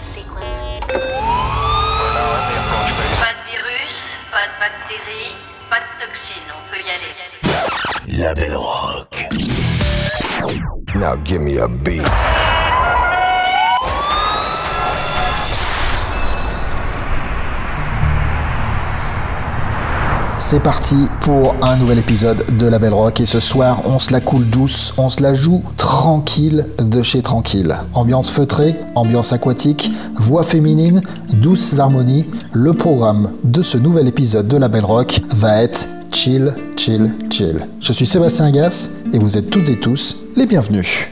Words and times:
Sequence. 0.00 0.64
Pas 0.88 0.98
de 3.32 3.42
virus, 3.48 4.18
pas 4.32 4.46
de 4.46 4.54
bactéries, 4.58 5.36
pas 5.70 5.78
de 5.78 6.04
toxines, 6.04 6.50
on 6.50 6.62
peut 6.68 6.80
y 6.84 6.90
aller. 6.90 7.14
La 8.18 8.34
Belle 8.34 8.56
Rock. 8.56 9.28
Now 10.96 11.16
give 11.24 11.42
me 11.42 11.58
a 11.58 11.68
beat. 11.68 12.02
C'est 20.40 20.62
parti 20.62 20.94
pour 21.22 21.56
un 21.62 21.76
nouvel 21.76 21.98
épisode 21.98 22.44
de 22.58 22.66
La 22.66 22.78
Belle 22.78 22.94
Rock 22.94 23.20
et 23.20 23.26
ce 23.26 23.40
soir 23.40 23.82
on 23.86 23.98
se 23.98 24.12
la 24.12 24.20
coule 24.20 24.48
douce, 24.48 24.94
on 24.96 25.08
se 25.08 25.20
la 25.20 25.34
joue 25.34 25.64
tranquille 25.76 26.64
de 26.78 27.02
chez 27.02 27.22
tranquille. 27.22 27.76
Ambiance 27.92 28.30
feutrée, 28.30 28.76
ambiance 28.94 29.32
aquatique, 29.32 29.90
voix 30.14 30.44
féminine, 30.44 31.02
douces 31.32 31.76
harmonies. 31.78 32.30
Le 32.52 32.72
programme 32.72 33.32
de 33.42 33.62
ce 33.62 33.78
nouvel 33.78 34.06
épisode 34.06 34.46
de 34.46 34.56
La 34.56 34.68
Belle 34.68 34.84
Rock 34.84 35.20
va 35.34 35.60
être 35.60 35.88
chill, 36.12 36.54
chill, 36.76 37.12
chill. 37.30 37.66
Je 37.80 37.92
suis 37.92 38.06
Sébastien 38.06 38.52
Gas 38.52 38.90
et 39.12 39.18
vous 39.18 39.36
êtes 39.36 39.50
toutes 39.50 39.68
et 39.68 39.76
tous 39.76 40.16
les 40.36 40.46
bienvenus. 40.46 41.08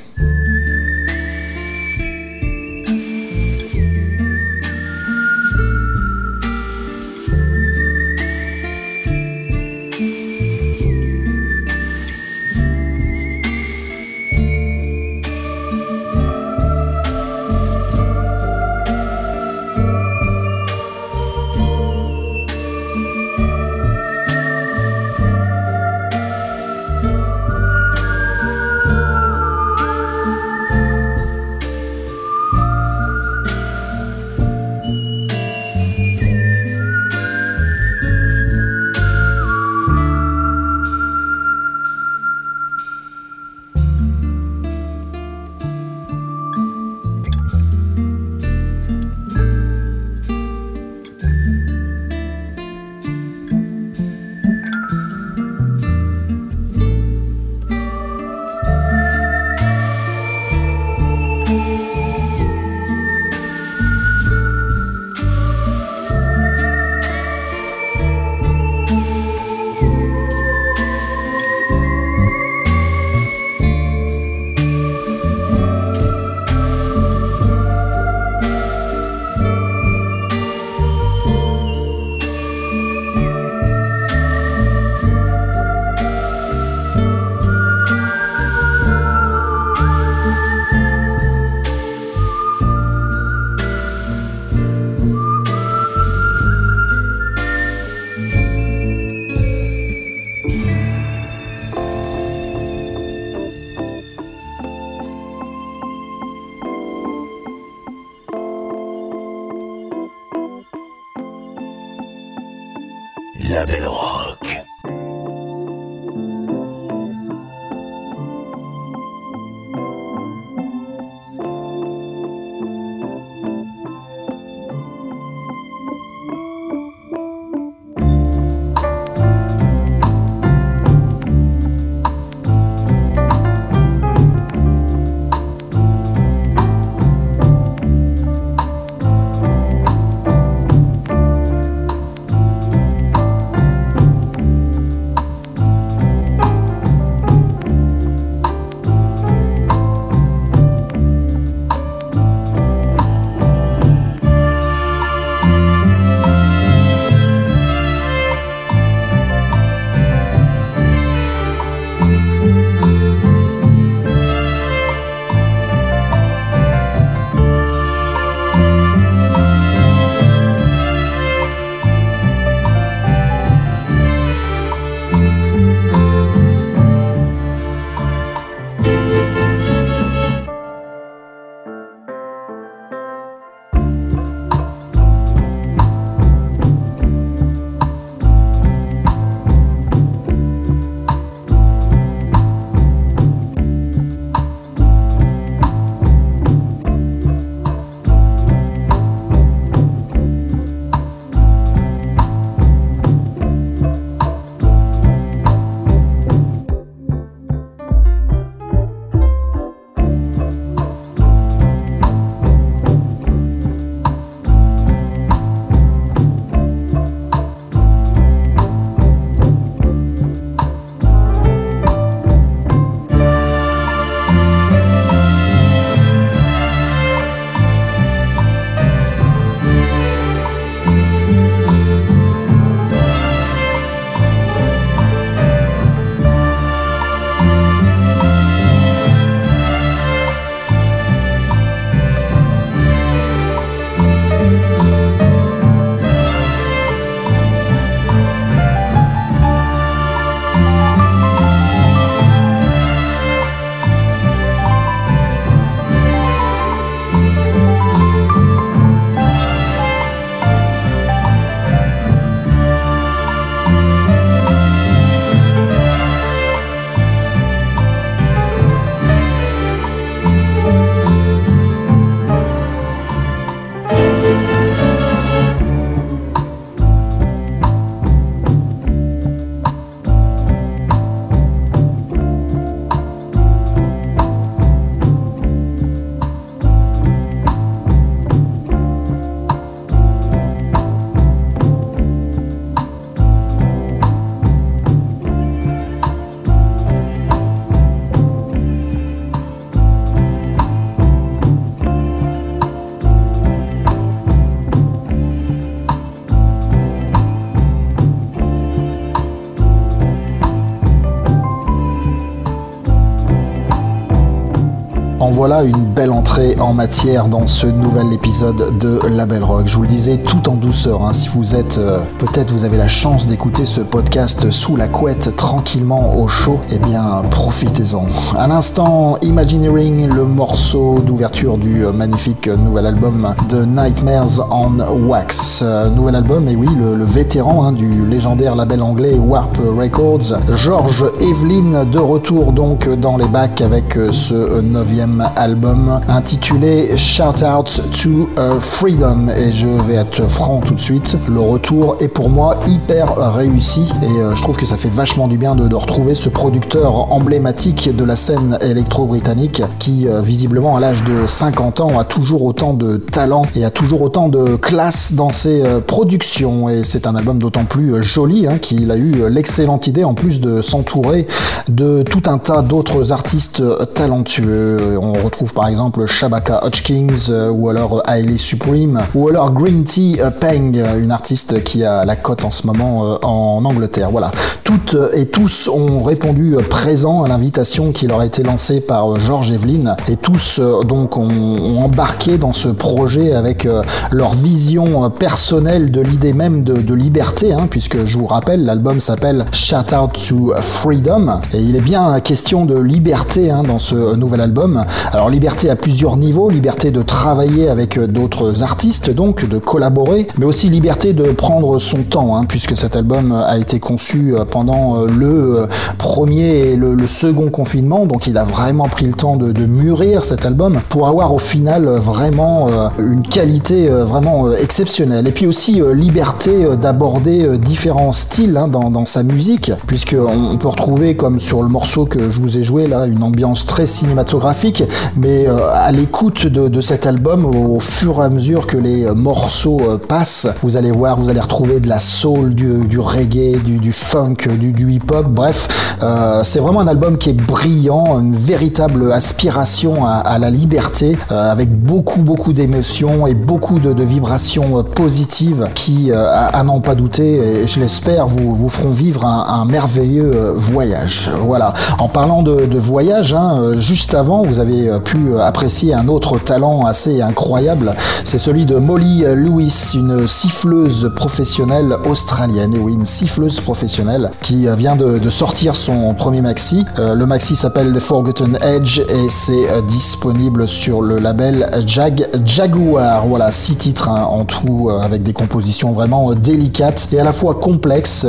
Voilà 315.37 315.65
une 315.65 315.85
belle 315.85 316.13
entrée 316.13 316.57
en 316.61 316.73
matière 316.73 317.29
dans 317.29 317.47
ce 317.47 317.67
nouvel 317.67 318.11
épisode 318.11 318.79
de 318.79 318.99
La 319.15 319.27
Belle 319.27 319.45
Rock. 319.45 319.67
Je 319.67 319.77
vous 319.77 319.83
le 319.83 319.89
disais 319.89 320.17
tout 320.17 320.49
en 320.49 320.55
douceur. 320.55 321.05
Hein. 321.05 321.13
si 321.13 321.29
vous 321.29 321.55
êtes, 321.55 321.77
euh, 321.77 321.99
peut-être 322.19 322.53
vous 322.53 322.65
avez 322.65 322.79
la 322.79 322.89
chance 322.89 323.27
d'écouter 323.27 323.67
ce 323.67 323.83
podcast 323.83 324.51
sous 324.51 324.77
la 324.77 324.89
couette 324.89 325.37
tranquillement 325.37 326.17
au 326.19 326.27
chaud, 326.27 326.61
eh 326.71 326.79
bien 326.79 327.21
profitez-en. 327.31 328.07
À 328.39 328.47
l'instant, 328.47 329.19
Imagineering, 329.21 330.09
le 330.09 330.25
morceau 330.25 331.01
d'ouverture 331.01 331.59
du 331.59 331.85
euh, 331.85 331.93
magnifique 331.93 332.49
nouvel 332.49 332.87
album 332.87 333.35
de 333.51 333.67
Nightmares 333.67 334.49
on 334.51 334.79
Wax. 335.07 335.61
Euh, 335.63 335.91
nouvel 335.91 336.15
album, 336.15 336.49
et 336.49 336.57
oui, 336.57 336.69
le, 336.79 337.05
vétéran 337.05 337.67
hein, 337.67 337.73
du 337.73 338.07
légendaire 338.07 338.55
label 338.55 338.81
anglais 338.81 339.19
Warp 339.19 339.59
Records, 339.59 340.33
George 340.55 341.05
Evelyn, 341.21 341.85
de 341.85 341.99
retour 341.99 342.53
donc 342.53 342.89
dans 342.89 343.19
les 343.19 343.29
bacs 343.29 343.61
avec 343.61 343.99
ce 344.11 344.63
neuvième 344.63 345.26
album 345.37 346.01
intitulé 346.09 346.97
Shout 346.97 347.45
Out 347.45 347.81
to 348.03 348.29
euh, 348.39 348.61
Freedom. 348.61 349.29
Et 349.29 349.53
je 349.53 349.69
vais 349.87 349.95
être 349.95 350.29
franc 350.31 350.61
tout 350.61 350.75
de 350.75 350.81
suite, 350.81 351.17
le 351.29 351.41
retour 351.41 351.97
est 352.01 352.09
pour 352.09 352.31
moi 352.31 352.59
hyper 352.67 353.15
réussi 353.35 353.93
et 354.03 354.21
euh, 354.21 354.35
je 354.35 354.43
trouve 354.43 354.57
que 354.57 354.67
ça 354.67 354.77
fait 354.77 354.89
vachement 354.89 355.29
du 355.29 355.39
bien 355.39 355.55
de, 355.55 355.75
retrouver 355.75 356.15
ce 356.15 356.29
producteur 356.29 357.13
emblématique 357.13 357.95
de 357.95 358.05
la 358.05 358.17
scène 358.17 358.59
électro-britannique 358.63 359.63
qui 359.79 360.09
euh, 360.09 360.23
visiblement 360.23 360.77
à 360.77 360.81
l'âge 360.81 361.03
de 361.05 361.27
50 361.27 361.81
ans 361.81 361.99
a 361.99 362.05
toujours 362.05 362.45
autant 362.45 362.73
de 362.73 362.97
talent 362.97 363.43
et 363.55 363.65
a 363.65 363.71
toujours 363.71 364.03
autant 364.03 364.29
de 364.29 364.57
classe 364.57 365.13
dans 365.15 365.31
ses 365.31 365.63
productions. 365.87 366.69
Et 366.69 366.85
c'est 366.85 367.07
un 367.07 367.15
album 367.15 367.39
d'autant 367.39 367.65
plus 367.65 368.03
joli 368.03 368.47
hein, 368.47 368.59
qu'il 368.59 368.91
a 368.91 368.97
eu 368.97 369.29
l'excellente 369.29 369.87
idée 369.87 370.05
en 370.05 370.15
plus 370.15 370.41
de 370.41 370.63
s'entourer 370.63 371.27
de 371.69 372.03
tout 372.03 372.23
un 372.27 372.39
tas 372.39 372.63
d'autres 372.63 373.13
artistes 373.13 373.63
talentueux. 373.95 374.99
On 375.01 375.16
retrouve 375.23 375.53
par 375.55 375.69
exemple 375.69 376.07
Shabaka 376.07 376.65
Hodgkins 376.65 377.31
euh, 377.31 377.51
ou 377.51 377.69
alors 377.69 378.03
Hailey 378.09 378.39
Supreme 378.39 379.01
ou 379.15 379.29
alors 379.29 379.51
Green 379.53 379.85
Tea 379.85 380.19
Peng, 380.41 380.77
une 380.99 381.11
artiste 381.11 381.63
qui 381.65 381.85
a 381.85 382.05
la 382.05 382.17
cote 382.17 382.45
en 382.45 382.51
ce 382.51 382.67
moment 382.67 383.05
euh, 383.05 383.17
en 383.23 383.65
Angleterre. 383.65 384.11
Voilà, 384.11 384.31
toutes 384.65 384.97
et 385.15 385.27
tous 385.27 385.69
ont 385.69 386.03
répondu 386.03 386.57
présent 386.69 387.23
à 387.23 387.29
l'invitation 387.29 387.93
qui 387.93 388.07
leur 388.07 388.21
a 388.21 388.27
été 388.27 388.43
lancée 388.43 388.81
par 388.81 389.19
George 389.19 389.53
Evelyn 389.53 389.97
et 390.09 390.17
tous 390.17 390.59
euh, 390.59 390.83
donc 390.83 391.17
ont, 391.17 391.77
embarqué 391.77 392.39
dans 392.39 392.53
ce 392.53 392.69
projet 392.69 393.33
avec 393.33 393.69
leur 394.11 394.33
vision 394.33 395.11
personnelle 395.11 395.91
de 395.91 396.01
l'idée 396.01 396.33
même 396.33 396.63
de, 396.63 396.95
liberté, 396.95 397.53
hein, 397.53 397.69
puisque 397.71 398.05
je 398.07 398.19
vous 398.19 398.27
rappelle, 398.27 398.65
l'album 398.65 399.01
s'appelle 399.01 399.45
Shout 399.53 399.95
Out 399.95 400.13
to 400.29 400.53
Freedom 400.61 401.41
et 401.53 401.59
il 401.59 401.77
est 401.77 401.81
bien 401.81 402.19
question 402.21 402.65
de 402.65 402.79
liberté 402.79 403.51
hein, 403.51 403.63
dans 403.63 403.79
ce 403.79 404.15
nouvel 404.15 404.41
album. 404.41 404.85
Alors 405.13 405.31
liberté 405.31 405.71
à 405.71 405.77
plusieurs 405.77 406.17
niveaux, 406.17 406.51
liberté 406.51 406.91
de 406.91 407.03
travailler 407.03 407.69
avec 407.69 407.99
d'autres 407.99 408.63
artistes, 408.63 409.11
donc 409.11 409.49
de 409.49 409.59
collaborer, 409.59 410.27
mais 410.39 410.45
aussi 410.45 410.69
liberté 410.69 411.13
de 411.13 411.25
prendre 411.25 411.79
son 411.79 412.03
temps, 412.03 412.37
hein, 412.37 412.45
puisque 412.47 412.77
cet 412.77 412.97
album 412.97 413.33
a 413.33 413.57
été 413.59 413.79
conçu 413.79 414.35
euh, 414.35 414.45
pendant 414.45 414.97
euh, 414.97 415.07
le 415.07 415.61
euh, 415.61 415.67
premier 415.99 416.71
et 416.71 416.77
le, 416.77 416.97
second 417.07 417.51
confinement, 417.51 418.05
donc 418.05 418.27
il 418.27 418.37
a 418.37 418.45
vraiment 418.45 418.89
pris 418.89 419.07
le 419.07 419.13
temps 419.13 419.37
de, 419.37 419.67
mûrir 419.67 420.25
cet 420.25 420.45
album 420.45 420.81
pour 420.89 421.07
avoir 421.07 421.33
au 421.33 421.39
final 421.39 421.87
vraiment 421.87 422.69
une 422.99 423.23
qualité 423.23 423.87
vraiment 423.87 424.53
exceptionnelle. 424.53 425.27
Et 425.29 425.31
puis 425.31 425.47
aussi 425.47 425.81
liberté 425.95 426.67
d'aborder 426.81 427.59
différents 427.59 428.13
styles 428.13 428.57
hein, 428.57 428.67
dans, 428.67 428.91
dans, 428.91 429.07
sa 429.07 429.23
musique, 429.23 429.71
puisqu'on 429.87 430.57
peut 430.59 430.69
retrouver, 430.69 431.17
comme 431.17 431.39
sur 431.39 431.63
le 431.63 431.69
morceau 431.69 432.07
que 432.07 432.31
je 432.31 432.41
vous 432.41 432.59
ai 432.59 432.65
joué 432.65 432.87
là, 432.89 433.07
une 433.07 433.23
ambiance 433.23 433.67
très 433.67 433.87
cinématographique, 433.87 434.83
mais 435.17 435.49
euh, 435.49 435.57
à 435.73 435.93
l'écoute 435.93 436.47
de, 436.47 436.81
cet 436.81 437.07
album, 437.07 437.45
au, 437.45 437.81
fur 437.81 438.21
et 438.21 438.27
à 438.27 438.29
mesure 438.29 438.67
que 438.67 438.77
les 438.77 439.07
morceaux 439.13 439.81
euh, 439.81 439.99
passent, 439.99 440.47
vous 440.63 440.77
allez 440.77 440.93
voir, 440.93 441.19
vous 441.19 441.29
allez 441.29 441.41
retrouver 441.41 441.81
de 441.81 441.89
la 441.89 441.99
soul, 441.99 442.55
du, 442.55 442.99
reggae, 442.99 443.59
du, 443.63 443.93
funk, 443.93 444.49
du, 444.59 444.93
hip-hop, 444.93 445.27
bref, 445.27 445.97
euh, 446.03 446.43
c'est 446.45 446.61
vraiment 446.61 446.81
un 446.81 446.89
album 446.89 447.17
qui 447.17 447.31
est 447.31 447.41
brillant, 447.41 448.21
une 448.21 448.37
véritable 448.37 449.11
aspiration 449.13 450.05
à, 450.05 450.39
la 450.39 450.51
liberté, 450.51 451.17
avec 451.31 451.71
beaucoup, 451.71 452.21
beaucoup 452.21 452.53
d'émotions 452.53 453.27
et 453.27 453.35
beaucoup 453.35 453.79
de, 453.79 454.07
vibrations 454.07 454.85
positives 454.85 455.67
qui, 455.75 456.13
à, 456.13 456.63
n'en 456.63 456.81
pas 456.81 456.95
douter, 456.95 457.63
et 457.63 457.67
je 457.67 457.81
l'espère, 457.81 458.27
vous, 458.27 458.55
vous 458.55 458.69
feront 458.69 458.91
vivre 458.91 459.25
un, 459.25 459.65
merveilleux 459.65 460.53
voyage. 460.57 461.31
Voilà. 461.41 461.73
En 461.99 462.09
parlant 462.09 462.43
de, 462.43 462.79
voyage, 462.79 463.35
hein, 463.35 463.73
juste 463.79 464.15
avant, 464.15 464.43
vous 464.43 464.59
avez 464.59 464.86
pu 465.05 465.39
apprécier 465.41 465.95
un 465.95 466.09
autre 466.09 466.39
talent 466.39 466.87
assez 466.87 467.23
incroyable, 467.23 467.95
c'est 468.25 468.39
celui 468.39 468.67
de 468.67 468.77
Molly 468.77 469.25
Lewis, 469.35 469.93
une 469.95 470.27
siffleuse 470.27 471.11
professionnelle 471.15 471.97
australienne. 472.09 472.75
Et 472.75 472.79
oui, 472.79 472.95
une 472.95 473.05
siffleuse 473.05 473.61
professionnelle 473.61 474.31
qui 474.43 474.67
vient 474.77 474.97
de, 474.97 475.31
sortir 475.31 475.77
son 475.77 476.15
premier 476.15 476.41
maxi. 476.41 476.85
Euh, 476.99 477.15
le 477.15 477.27
maxi 477.27 477.57
s'appelle 477.57 477.93
The 477.93 477.99
Forgotten 477.99 478.59
Edge 478.63 479.01
et 479.01 479.29
c'est 479.29 479.69
euh, 479.71 479.83
disponible 479.83 480.67
sur 480.69 481.03
le 481.03 481.19
label 481.19 481.69
Jag 481.87 482.29
Jaguar. 482.45 483.27
Voilà, 483.27 483.51
six 483.51 483.77
titres 483.77 484.09
hein, 484.09 484.23
en 484.31 484.45
tout 484.45 484.89
euh, 484.89 485.01
avec 485.01 485.23
des 485.23 485.33
compositions 485.33 485.93
vraiment 485.93 486.33
délicates 486.33 487.09
et 487.13 487.21
à 487.21 487.25
la 487.25 487.33
fois 487.33 487.55
complexes 487.55 488.27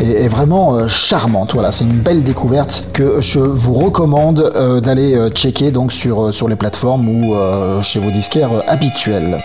et, 0.00 0.28
vraiment 0.28 0.88
charmantes. 0.88 1.54
Voilà, 1.54 1.72
c'est 1.72 1.84
une 1.84 2.00
belle 2.00 2.22
découverte 2.22 2.86
que 2.92 3.20
je 3.20 3.38
vous 3.38 3.74
recommande 3.74 4.52
d'aller 4.82 5.16
checker 5.34 5.70
sur, 5.94 6.34
sur 6.34 6.48
les 6.48 6.56
plateformes 6.56 7.08
ou 7.08 7.34
euh, 7.34 7.80
chez 7.82 8.00
vos 8.00 8.10
disquaires 8.10 8.62
habituels. 8.68 9.38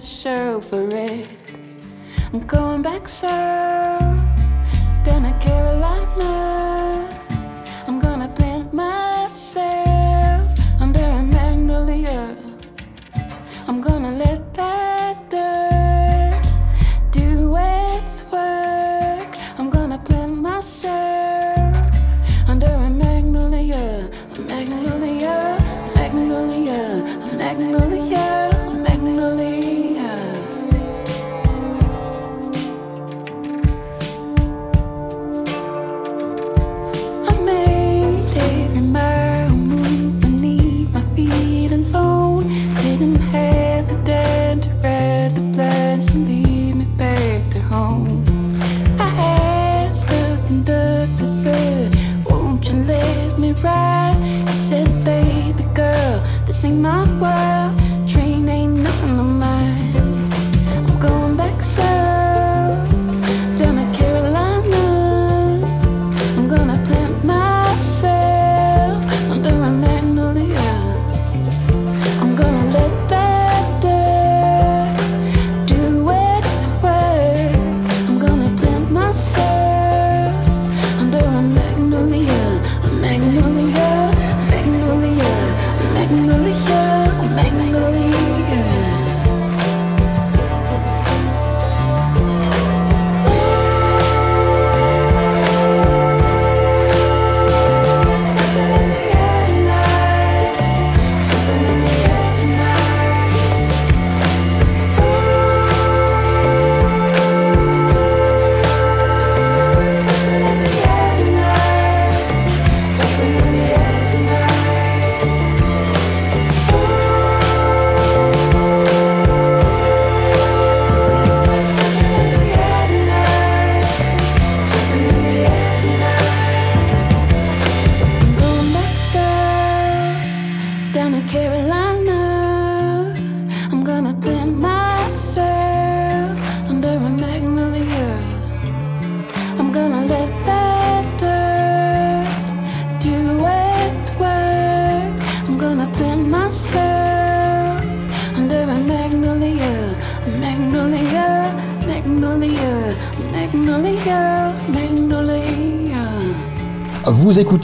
to 0.00 0.06
show 0.06 0.60
for 0.60 0.88
it. 0.94 1.26
I'm 2.32 2.46
going 2.46 2.80
back 2.80 3.06
south, 3.08 4.00
down 5.04 5.22
to 5.24 5.38
Carolina. 5.40 6.79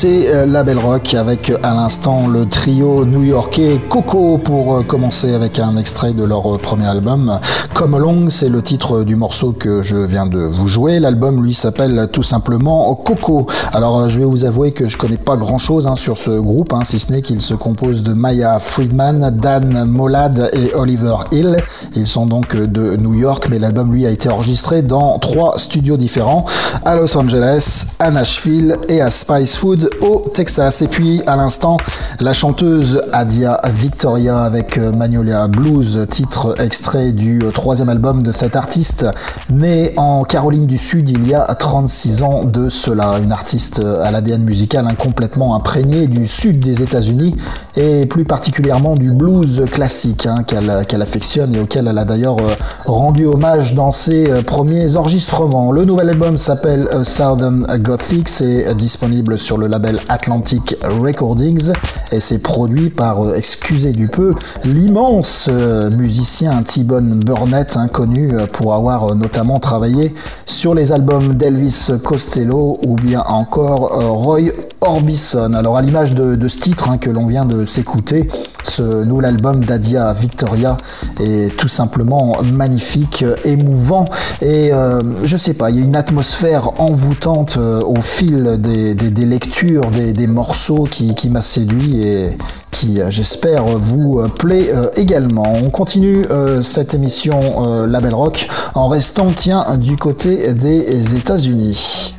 Euh, 0.05 0.47
La 0.47 0.62
Belle 0.62 0.79
Rock 0.79 1.15
avec 1.15 1.50
à 1.62 1.73
l'instant 1.73 2.26
le 2.26 2.45
trio 2.45 3.05
new-yorkais 3.05 3.81
Coco 3.88 4.37
pour 4.37 4.75
euh, 4.75 4.83
commencer 4.83 5.33
avec 5.33 5.59
un 5.59 5.76
extrait 5.76 6.12
de 6.12 6.25
leur 6.25 6.55
euh, 6.55 6.59
premier 6.59 6.87
album. 6.87 7.38
Come 7.73 7.95
Along, 7.95 8.29
c'est 8.29 8.49
le 8.49 8.62
titre 8.62 9.05
du 9.05 9.17
morceau 9.17 9.53
que 9.53 9.83
je 9.83 9.97
viens 9.97 10.26
de 10.26 10.38
vous 10.38 10.69
jouer. 10.69 10.99
L'album 10.99 11.43
lui 11.43 11.55
s'appelle 11.55 12.09
tout 12.12 12.23
simplement 12.23 12.95
Coco. 12.95 13.47
Alors 13.73 14.11
je 14.11 14.19
vais 14.19 14.25
vous 14.25 14.45
avouer 14.45 14.73
que 14.73 14.88
je 14.88 14.97
connais 14.97 15.19
pas 15.19 15.37
grand 15.37 15.59
chose 15.59 15.87
hein, 15.87 15.97
sur 15.97 16.19
ce 16.19 16.31
groupe, 16.31 16.73
hein, 16.73 16.83
si 16.85 16.99
ce 16.99 17.12
n'est 17.12 17.23
qu'il 17.23 17.41
se 17.41 17.55
compose 17.55 18.03
de 18.03 18.12
Maya 18.12 18.59
Friedman, 18.59 19.31
Dan 19.31 19.85
Molad 19.87 20.50
et 20.53 20.75
Oliver 20.75 21.17
Hill. 21.33 21.57
Ils 21.95 22.09
sont 22.09 22.26
donc 22.26 22.57
de 22.57 22.97
New 22.97 23.15
York, 23.15 23.47
mais 23.50 23.59
l'album 23.59 23.93
lui 23.93 24.05
a 24.05 24.11
été 24.11 24.29
enregistré 24.29 24.83
dans 24.83 25.19
trois 25.19 25.55
studios 25.57 25.97
différents 25.97 26.45
à 26.85 26.97
Los 26.97 27.17
Angeles, 27.17 27.87
à 27.99 28.11
Nashville 28.11 28.76
et 28.88 29.00
à 29.00 29.11
Spicewood 29.11 29.86
au 30.00 30.25
Texas. 30.33 30.83
Et 30.83 30.88
puis 30.88 31.23
à 31.26 31.37
l'instant, 31.37 31.76
la 32.21 32.33
chanteuse 32.33 33.00
Adia 33.12 33.61
Victoria 33.66 34.43
avec 34.43 34.78
Magnolia 34.78 35.49
Blues, 35.49 36.07
titre 36.11 36.61
extrait 36.61 37.12
du 37.12 37.40
troisième 37.52 37.88
album 37.88 38.23
de 38.23 38.33
cet 38.33 38.57
artiste, 38.57 39.07
né 39.50 39.93
en 39.97 40.25
Caroline 40.25 40.66
du 40.66 40.78
Sud 40.78 41.11
il 41.11 41.28
y 41.28 41.35
a 41.35 41.45
36 41.45 42.23
ans 42.23 42.45
de 42.45 42.69
cela. 42.69 43.19
Une 43.23 43.33
artiste 43.33 43.81
à 44.02 44.11
l'ADN 44.11 44.43
musical 44.43 44.87
complètement 44.97 45.55
imprégné 45.55 46.07
du 46.07 46.26
sud 46.26 46.61
des 46.61 46.83
États-Unis 46.83 47.35
et 47.77 48.07
plus 48.07 48.25
particulièrement 48.25 48.95
du 48.95 49.12
blues 49.12 49.65
classique 49.71 50.27
hein, 50.27 50.43
qu'elle 50.45 51.03
affectionne 51.03 51.55
et 51.55 51.61
auquel 51.61 51.89
elle 51.89 51.99
a 51.99 52.05
d'ailleurs 52.05 52.39
euh, 52.39 52.55
rendu 52.87 53.27
hommage 53.27 53.75
dans 53.75 53.93
ses 53.93 54.31
euh, 54.31 54.43
premiers 54.43 54.97
enregistrements. 54.97 55.73
Le 55.73 55.85
nouvel 55.85 56.09
album 56.09 56.39
s'appelle 56.39 56.89
euh, 56.93 57.05
Southern 57.05 57.67
Gothic, 57.81 58.29
c'est 58.29 58.75
disponible 58.75 59.39
sur 59.39 59.59
le 59.59 59.67
label 59.67 60.01
Atlantic 60.09 60.77
Recordings 61.03 61.73
et 62.12 62.21
c'est 62.21 62.39
produit 62.39 62.89
par, 62.89 63.35
excusez 63.35 63.93
du 63.93 64.09
peu, 64.09 64.35
l'immense 64.65 65.49
musicien 65.91 66.62
T-Bone 66.62 67.21
Burnett, 67.21 67.77
inconnu 67.77 68.33
pour 68.53 68.75
avoir 68.75 69.15
notamment 69.15 69.59
travaillé 69.59 70.15
sur 70.47 70.75
les 70.75 70.93
albums 70.93 71.35
d'Elvis 71.35 71.91
Costello 72.03 72.79
ou 72.87 72.95
bien 72.95 73.23
encore 73.27 73.91
Roy 74.23 74.53
Orbison. 74.81 75.53
Alors 75.55 75.77
à 75.77 75.83
l'image 75.83 76.15
de, 76.15 76.49
ce 76.49 76.59
titre 76.59 76.89
hein, 76.89 76.99
que 76.99 77.11
l'on 77.11 77.27
vient 77.27 77.45
de 77.45 77.65
s'écouter, 77.66 78.29
ce 78.64 78.83
nouvel 79.05 79.26
album 79.26 79.64
d'Adia 79.64 80.12
Victoria 80.12 80.76
est 81.20 81.57
tout 81.57 81.68
simplement 81.68 82.37
magnifique, 82.52 83.24
émouvant 83.44 84.07
et 84.42 84.72
euh, 84.72 85.00
je 85.24 85.37
sais 85.37 85.55
pas, 85.55 85.70
il 85.70 85.79
y 85.79 85.83
a 85.83 85.85
une 85.85 85.96
atmosphère 85.96 86.81
envoûtante 86.81 87.57
euh, 87.59 87.81
au 87.83 88.00
fil 88.00 88.59
des, 88.59 88.94
lectures, 89.26 89.90
des, 89.90 90.26
morceaux 90.26 90.85
qui, 90.85 91.31
m'a 91.31 91.40
séduit 91.40 92.02
et 92.07 92.37
qui 92.70 93.00
j'espère 93.09 93.64
vous 93.64 94.22
plaît 94.38 94.70
euh, 94.74 94.88
également. 94.96 95.52
On 95.62 95.70
continue 95.70 96.24
cette 96.62 96.94
émission 96.94 97.87
Label 97.87 98.14
Rock 98.14 98.48
en 98.74 98.88
restant 98.88 99.29
tiens 99.35 99.76
du 99.76 99.96
côté 99.96 100.52
des 100.52 101.16
États-Unis. 101.16 102.14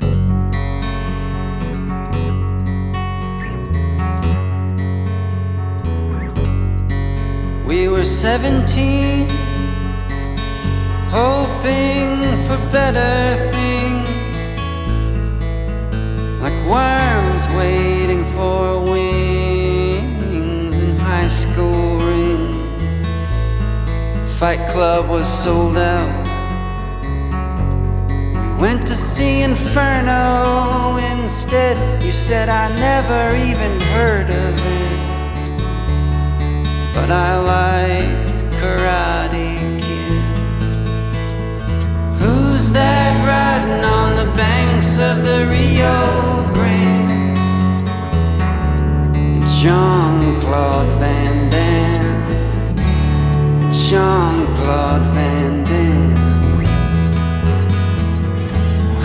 17, 8.18 9.30
hoping 11.12 12.36
for 12.48 12.58
better 12.72 13.38
things, 13.52 14.10
like 16.42 16.58
worms 16.66 17.48
waiting 17.56 18.26
for 18.26 18.82
wings 18.82 20.78
in 20.80 20.98
high 20.98 21.28
school 21.28 22.00
rings. 22.00 23.06
Fight 24.40 24.68
Club 24.68 25.10
was 25.10 25.28
sold 25.28 25.78
out. 25.78 26.26
We 28.34 28.62
went 28.64 28.82
to 28.88 28.96
see 28.96 29.44
Inferno 29.44 30.98
instead. 31.14 32.02
You 32.02 32.12
said 32.12 32.50
I 32.50 32.68
never 32.70 33.36
even 33.36 33.80
heard 33.80 34.32
of 34.32 34.58
it 34.58 34.77
but 36.98 37.12
I 37.12 37.32
liked 37.54 38.42
Karate 38.60 39.54
Kid. 39.86 40.24
Who's 42.20 42.74
that 42.74 43.14
riding 43.32 43.84
on 43.86 44.16
the 44.22 44.30
banks 44.44 44.98
of 45.10 45.16
the 45.28 45.40
Rio 45.54 45.98
Grande? 46.56 47.38
It's 49.38 49.54
Jean 49.62 50.42
Claude 50.42 50.92
Van 51.00 51.52
Damme. 51.52 52.80
It's 53.68 53.80
Jean 53.90 54.38
Claude 54.58 55.06
Van 55.14 55.64
Damme. 55.70 56.66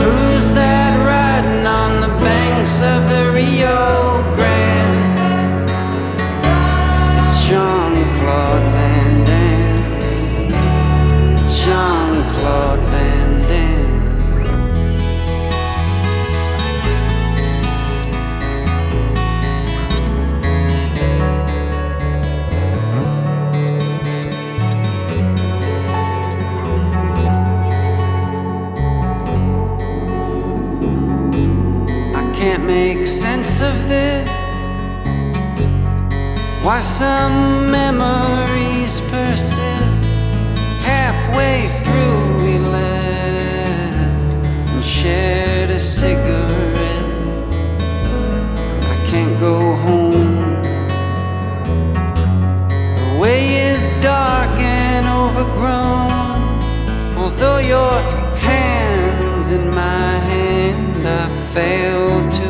Who's 0.01 0.47
that 0.55 0.93
riding 1.13 1.67
on 1.67 2.01
the 2.01 2.13
banks 2.25 2.75
of 2.93 3.01
the 3.13 3.23
Rio 3.37 4.23
Grande? 4.35 4.62
Claude 8.23 8.69
Van 8.75 9.25
Damme. 9.25 10.49
Jean 11.49 12.31
Claude 12.31 12.85
Van 12.93 13.31
Damme. 13.49 13.91
I 32.15 32.33
can't 32.33 32.65
make 32.65 33.05
sense 33.05 33.61
of 33.61 33.89
this. 33.89 34.42
Why 36.63 36.81
some 36.81 37.73
memories 37.73 39.01
persist 39.11 40.29
halfway 40.81 41.67
through 41.83 42.45
we 42.45 42.59
left 42.61 44.47
and 44.71 44.85
shared 44.85 45.71
a 45.71 45.81
cigarette. 45.81 46.79
I 48.95 48.97
can't 49.11 49.41
go 49.41 49.75
home. 49.75 50.63
The 52.95 53.19
way 53.21 53.57
is 53.73 53.89
dark 54.01 54.57
and 54.61 55.05
overgrown. 55.05 56.13
Although 57.19 57.59
your 57.59 58.01
hands 58.39 59.49
in 59.49 59.69
my 59.69 60.19
hand, 60.31 61.09
I 61.09 61.29
fail 61.53 62.31
to 62.39 62.42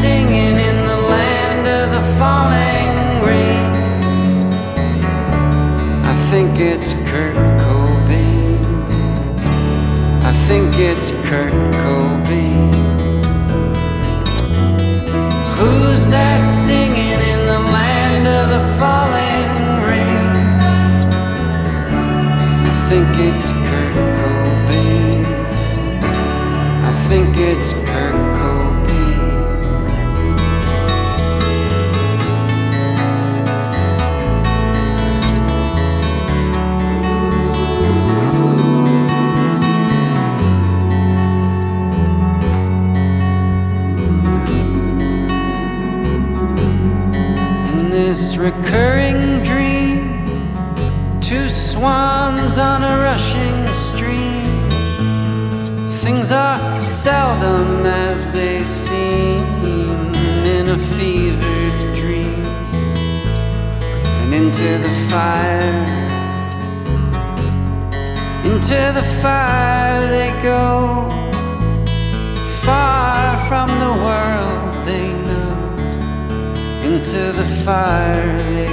singing 0.00 0.56
in 0.68 0.76
the 0.90 1.00
land 1.14 1.64
of 1.78 1.84
the 1.94 2.00
falling 2.18 2.92
rain? 3.28 3.70
I 6.12 6.14
think 6.30 6.58
it's 6.58 6.94
Kurt 7.08 7.36
Cobain. 7.64 8.64
I 10.30 10.32
think 10.48 10.70
it's 10.78 11.10
Kurt 11.28 11.52
Cobain. 11.82 12.72
Who's 15.58 16.08
that 16.08 16.46
singing 16.46 17.20
in 17.32 17.40
the 17.52 17.60
land 17.76 18.24
of 18.38 18.44
the 18.54 18.62
falling 18.78 19.52
rain? 19.88 20.32
I 22.70 22.74
think 22.88 23.08
it's 23.28 23.52
Kurt 23.68 23.96
Cobain. 24.20 25.24
I 26.90 26.92
think 27.08 27.36
it's 27.36 27.89
this 48.10 48.36
recurring 48.36 49.40
dream, 49.44 50.26
two 51.20 51.48
swans 51.48 52.58
on 52.58 52.82
a 52.82 52.96
rushing 52.98 53.72
stream. 53.72 54.68
Things 56.02 56.32
are 56.32 56.82
seldom 56.82 57.86
as 57.86 58.28
they 58.32 58.64
seem 58.64 59.44
in 60.56 60.70
a 60.70 60.78
fevered 60.94 61.94
dream. 61.94 62.46
And 64.20 64.34
into 64.34 64.70
the 64.86 64.94
fire, 65.08 65.86
into 68.44 68.80
the 68.98 69.06
fire 69.22 70.00
they 70.08 70.32
go, 70.42 71.08
far 72.64 73.38
from 73.48 73.68
the 73.78 73.92
world 74.04 74.84
they. 74.88 75.19
Into 76.90 77.30
the 77.30 77.44
fire 77.64 78.69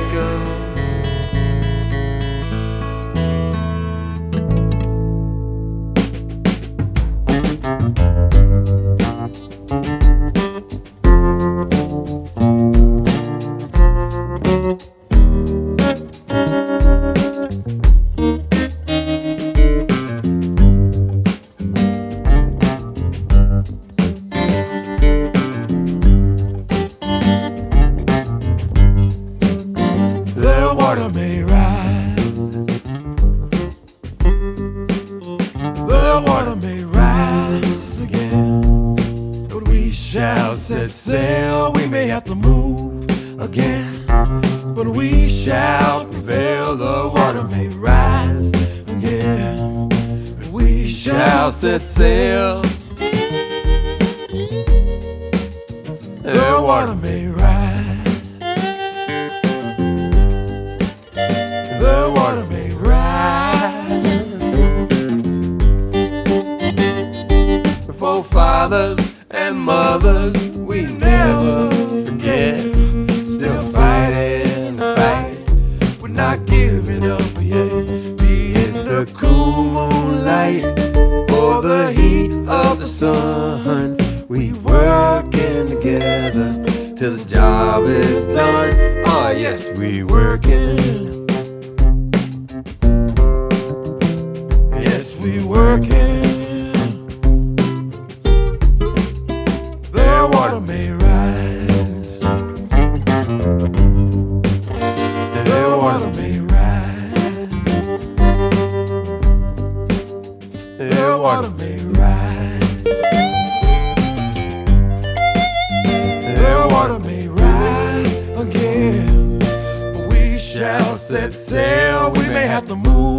set 121.08 121.34
sail. 121.34 122.12
We 122.12 122.28
may 122.28 122.48
have 122.48 122.68
to 122.68 122.76
move 122.76 123.17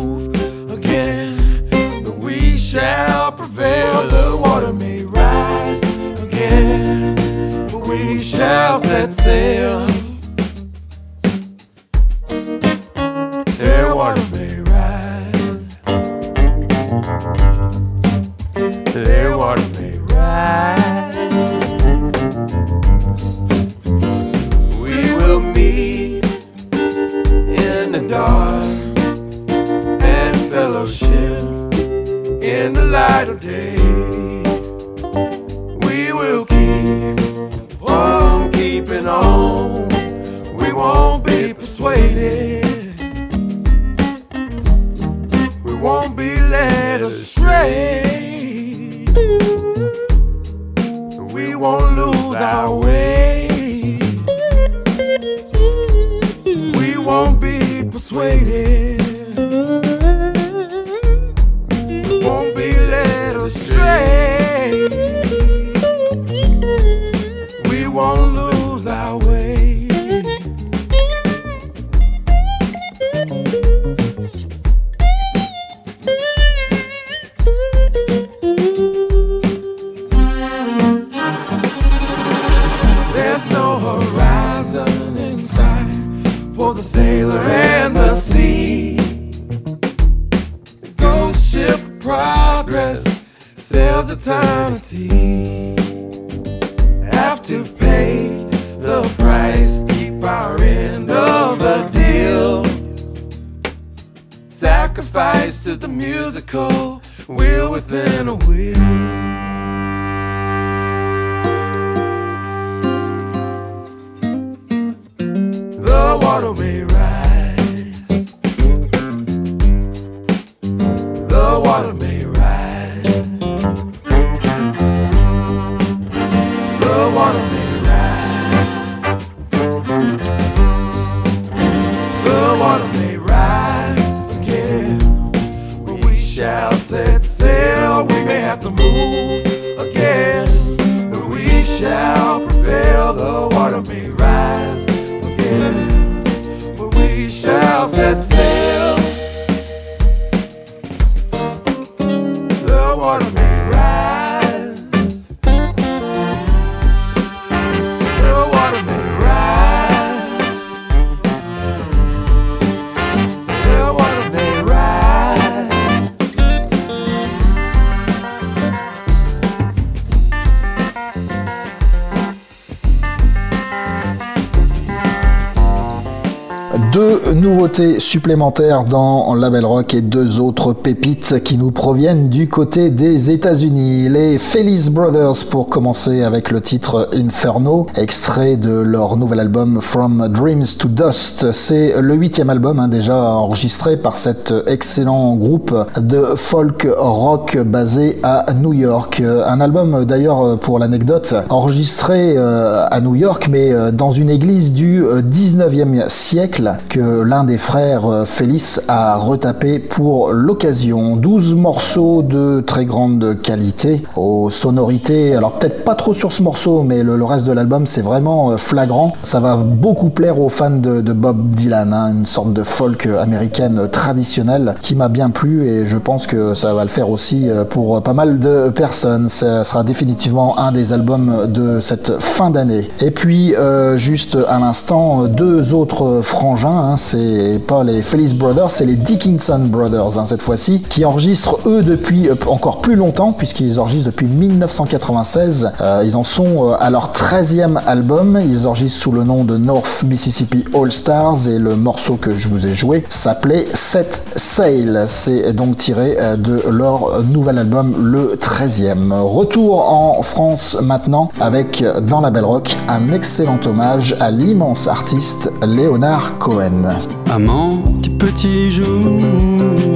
nouveautés 177.79 178.01
supplémentaires 178.01 178.85
dans 178.85 179.35
la 179.35 179.51
Belle 179.51 179.67
Rock 179.67 179.95
et 179.95 180.01
deux 180.01 180.41
autres 180.41 180.73
pépites 180.73 181.43
qui 181.43 181.59
nous 181.59 181.71
proviennent 181.71 182.29
du 182.29 182.49
côté 182.49 182.91
des 182.91 183.31
États-Unis. 183.31 184.09
Les 184.09 184.39
Felice 184.39 184.91
Brothers 184.91 185.47
pour 185.51 185.69
commencer 185.69 186.23
avec 186.23 186.51
le 186.51 186.61
titre 186.61 187.09
Inferno, 187.13 187.87
extrait 187.97 188.57
de 188.57 188.73
leur 188.73 189.17
nouvel 189.17 189.41
album 189.41 189.81
From 189.81 190.29
Dreams 190.29 190.65
to 190.79 190.89
Dust. 190.89 191.53
C'est 191.53 192.01
le 192.01 192.15
huitième 192.15 192.51
album 192.51 192.79
hein, 192.79 192.89
déjà 192.89 193.17
enregistré 193.17 193.97
par 193.97 194.17
cet 194.17 194.53
excellent 194.67 195.37
groupe 195.37 195.75
de 195.99 196.23
folk 196.37 196.89
rock 196.97 197.59
basé 197.59 198.19
à 198.23 198.47
New 198.55 198.73
York. 198.73 199.23
Un 199.23 199.61
album 199.61 200.05
d'ailleurs 200.05 200.59
pour 200.59 200.79
l'anecdote 200.79 201.35
enregistré 201.51 202.35
euh, 202.37 202.87
à 202.91 203.01
New 203.01 203.15
York 203.15 203.49
mais 203.51 203.73
euh, 203.73 203.91
dans 203.91 204.13
une 204.13 204.31
église 204.31 204.73
du 204.73 205.03
euh, 205.03 205.21
19e 205.21 206.09
siècle 206.09 206.77
que 206.89 207.23
l'un 207.23 207.45
des 207.45 207.59
frères 207.69 208.07
euh, 208.07 208.25
Félix 208.25 208.81
a 208.89 209.17
retapé 209.17 209.79
pour 209.79 210.33
l'occasion. 210.33 211.19
12 211.19 211.55
morceaux 211.55 212.23
de 212.23 212.61
très 212.61 212.87
grande 212.87 213.43
qualité, 213.43 214.03
aux 214.17 214.49
sonorités, 214.49 215.37
alors 215.37 215.53
peut-être 215.53 215.85
pas 215.85 215.95
trop 215.95 216.15
sur 216.15 216.33
ce 216.33 216.43
morceau, 216.43 216.83
mais 216.83 217.03
le, 217.03 217.23
reste 217.27 217.45
de 217.45 217.53
l'album 217.53 217.87
c'est 217.87 218.01
vraiment 218.01 218.53
euh, 218.53 218.57
flagrant. 218.57 219.15
Ça 219.23 219.41
va 219.41 219.59
beaucoup 219.59 220.09
plaire 220.09 220.41
aux 220.41 220.49
fans 220.49 220.71
de, 220.71 221.13
Bob 221.13 221.51
Dylan, 221.51 221.93
hein, 221.93 222.15
une 222.17 222.25
sorte 222.25 222.55
de 222.55 222.63
folk 222.63 223.07
américaine 223.07 223.87
traditionnelle 223.93 224.75
qui 224.81 224.97
m'a 224.97 225.11
bien 225.11 225.29
plu 225.29 225.67
et 225.67 225.87
je 225.87 225.99
pense 225.99 226.27
que 226.27 226.55
ça 226.55 226.73
va 226.73 226.85
le 226.85 226.91
faire 226.91 227.11
aussi 227.11 227.51
euh, 227.51 227.65
pour 227.67 228.03
pas 228.03 228.15
mal 228.15 228.39
de 228.39 228.71
personnes. 228.71 229.29
Ça 229.29 229.63
sera 229.65 229.83
définitivement 229.83 230.59
un 230.59 230.73
des 230.73 230.95
albums 230.95 231.47
de 231.49 231.81
cette 231.81 232.19
fin 232.19 232.49
d'année. 232.49 232.89
Et 233.03 233.11
puis 233.11 233.53
juste 233.97 234.39
à 234.49 234.59
l'instant, 234.59 235.25
deux 235.27 235.75
autres 235.75 236.23
frangins, 236.23 236.93
hein, 236.93 236.97
c'est 236.97 237.58
pas 237.59 237.85
les 237.85 238.03
Felice 238.03 238.35
Brothers, 238.35 238.71
c'est 238.71 238.87
les 238.87 238.97
Dickinson 238.97 239.61
Brothers 239.61 240.19
hein, 240.19 240.25
cette 240.25 240.43
fois-ci, 240.43 240.81
qui 240.81 241.05
enregistrent 241.05 241.59
eux 241.67 241.83
depuis 241.83 242.29
euh, 242.29 242.35
encore 242.47 242.81
plus 242.81 242.97
longtemps, 242.97 243.33
puisqu'ils 243.33 243.79
enregistrent 243.79 244.07
depuis 244.07 244.27
1996. 244.27 245.73
Euh, 245.81 246.03
ils 246.05 246.17
en 246.17 246.25
sont 246.25 246.69
euh, 246.69 246.77
à 246.79 246.91
leur 246.91 247.13
13e 247.13 247.79
album, 247.87 248.41
ils 248.45 248.67
enregistrent 248.67 249.01
sous 249.01 249.13
le 249.13 249.25
nom 249.25 249.45
de 249.45 249.57
North 249.57 250.05
Mississippi 250.05 250.65
All 250.75 250.93
Stars 250.93 251.49
et 251.49 251.59
le 251.59 251.77
morceau 251.77 252.17
que 252.17 252.37
je 252.37 252.49
vous 252.49 252.67
ai 252.67 252.75
joué 252.75 253.05
s'appelait 253.11 253.67
Set 253.73 254.23
Sail. 254.37 255.05
C'est 255.07 255.53
donc 255.53 255.77
tiré 255.77 256.17
de 256.37 256.63
leur 256.71 257.23
nouvel 257.25 257.59
album, 257.59 257.95
le 257.99 258.39
13e. 258.41 259.13
Retour 259.13 259.91
en 259.91 260.23
France 260.23 260.77
maintenant 260.83 261.31
avec 261.41 261.85
dans 262.07 262.21
la 262.21 262.31
Belle 262.31 262.45
Rock 262.45 262.77
un 262.89 263.13
excellent 263.13 263.59
hommage 263.67 264.17
à 264.21 264.31
l'immense 264.31 264.89
artiste 264.89 265.51
Léonard 265.63 266.39
Cohen. 266.39 266.83
Amant 267.31 267.85
des 268.03 268.09
petits 268.09 268.71
jours 268.71 269.23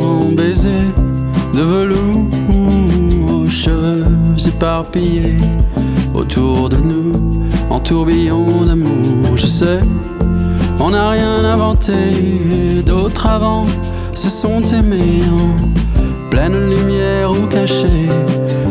en 0.01 0.27
baiser 0.33 0.92
de 1.55 1.62
velours 1.62 2.27
aux 3.29 3.47
cheveux 3.47 4.05
éparpillés 4.47 5.38
autour 6.14 6.68
de 6.68 6.77
nous 6.77 7.12
en 7.71 7.81
tourbillon 7.81 8.66
d'amour. 8.66 9.37
Je 9.37 9.47
sais, 9.47 9.81
on 10.79 10.90
n'a 10.90 11.11
rien 11.11 11.42
inventé, 11.45 11.92
d'autres 12.85 13.27
avant 13.27 13.64
se 14.12 14.29
sont 14.29 14.61
aimés 14.61 15.23
en 15.31 16.29
pleine 16.29 16.68
lumière 16.68 17.31
ou 17.31 17.47
cachés 17.47 18.11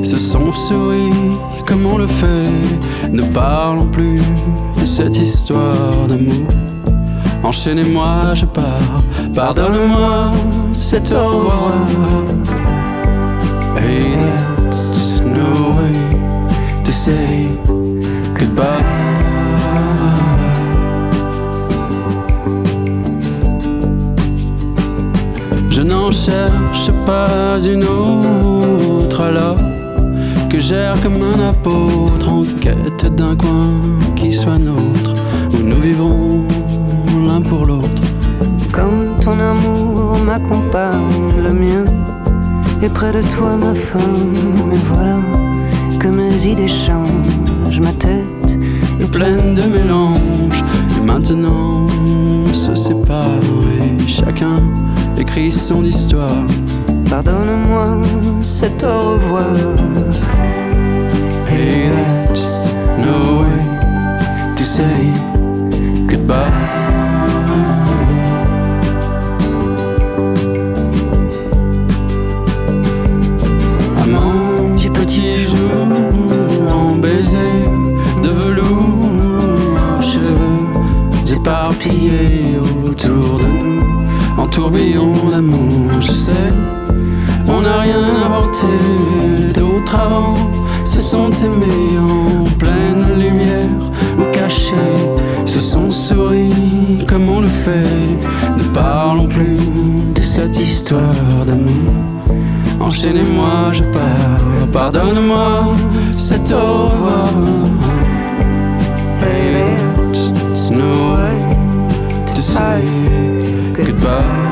se 0.03 0.17
sont 0.17 0.53
souris 0.53 1.35
comme 1.65 1.85
on 1.87 1.97
le 1.97 2.07
fait. 2.07 3.09
Ne 3.11 3.23
parlons 3.23 3.87
plus 3.87 4.21
de 4.79 4.85
cette 4.85 5.17
histoire 5.17 6.07
d'amour. 6.07 6.70
Enchaînez-moi, 7.43 8.33
je 8.35 8.45
pars. 8.45 9.03
Pardonne-moi, 9.33 10.31
c'est 10.73 11.13
au 11.13 11.27
revoir. 11.27 11.85
Hey, 13.77 14.15
no 15.25 15.73
way 15.77 16.83
to 16.83 16.91
say 16.91 17.47
goodbye. 18.37 19.01
Je 25.69 25.81
n'en 25.81 26.11
cherche 26.11 26.91
pas 27.05 27.59
une 27.59 27.85
autre 27.85 29.21
alors 29.21 29.57
que 30.49 30.59
j'erre 30.59 31.01
comme 31.01 31.23
un 31.23 31.49
apôtre 31.49 32.29
en 32.29 32.43
quête 32.59 33.15
d'un 33.15 33.35
coin 33.35 33.71
qui 34.15 34.31
soit 34.31 34.59
nôtre 34.59 35.15
où 35.53 35.63
nous 35.63 35.81
l'un 37.27 37.41
pour 37.41 37.65
l'autre. 37.65 38.03
Comme 38.71 39.15
ton 39.21 39.37
amour 39.39 40.17
m'accompagne, 40.25 41.33
le 41.37 41.53
mien 41.53 41.85
est 42.81 42.93
près 42.93 43.11
de 43.11 43.21
toi, 43.35 43.57
ma 43.57 43.75
femme. 43.75 44.33
Et 44.71 44.77
voilà 44.85 45.17
que 45.99 46.07
mes 46.07 46.47
idées 46.47 46.67
changent, 46.67 47.79
ma 47.79 47.93
tête 47.93 48.57
est 48.99 49.11
pleine 49.11 49.55
de 49.55 49.63
mélange. 49.63 50.63
Et 50.97 51.05
maintenant 51.05 51.87
se 52.53 52.75
sépare 52.75 53.39
et 53.79 54.07
chacun 54.07 54.59
écrit 55.17 55.51
son 55.51 55.83
histoire. 55.83 56.45
Pardonne-moi, 57.09 58.01
c'est 58.41 58.83
au 58.83 59.13
revoir. 59.13 59.55
Hey, 61.47 61.89
that's 62.25 62.73
no 62.97 63.41
way 63.41 64.55
to 64.55 64.63
say 64.63 65.13
goodbye. 66.07 66.80
Autour 82.83 83.39
de 83.39 83.45
nous, 83.45 83.81
en 84.37 84.47
tourbillon 84.47 85.13
d'amour, 85.29 85.91
je 85.99 86.11
sais. 86.11 86.53
On 87.47 87.61
n'a 87.61 87.79
rien 87.81 88.01
inventé 88.03 88.67
d'autre 89.53 89.95
avant, 89.95 90.35
se 90.85 90.99
sont 90.99 91.31
aimés 91.31 91.97
en 91.99 92.43
pleine 92.57 93.05
lumière 93.19 93.83
ou 94.17 94.23
cachés, 94.31 94.73
se 95.45 95.59
sont 95.59 95.91
souris 95.91 97.05
comme 97.07 97.29
on 97.29 97.41
le 97.41 97.47
fait. 97.47 98.07
Ne 98.57 98.63
parlons 98.73 99.27
plus 99.27 99.57
de 100.15 100.21
cette 100.21 100.59
histoire 100.61 101.45
d'amour. 101.45 101.93
Enchaînez-moi, 102.79 103.71
je 103.73 103.83
pars, 103.83 104.67
pardonne-moi, 104.71 105.71
c'est 106.11 106.51
au 106.51 106.87
revoir. 106.87 107.29
Say 112.61 113.73
goodbye. 113.73 114.50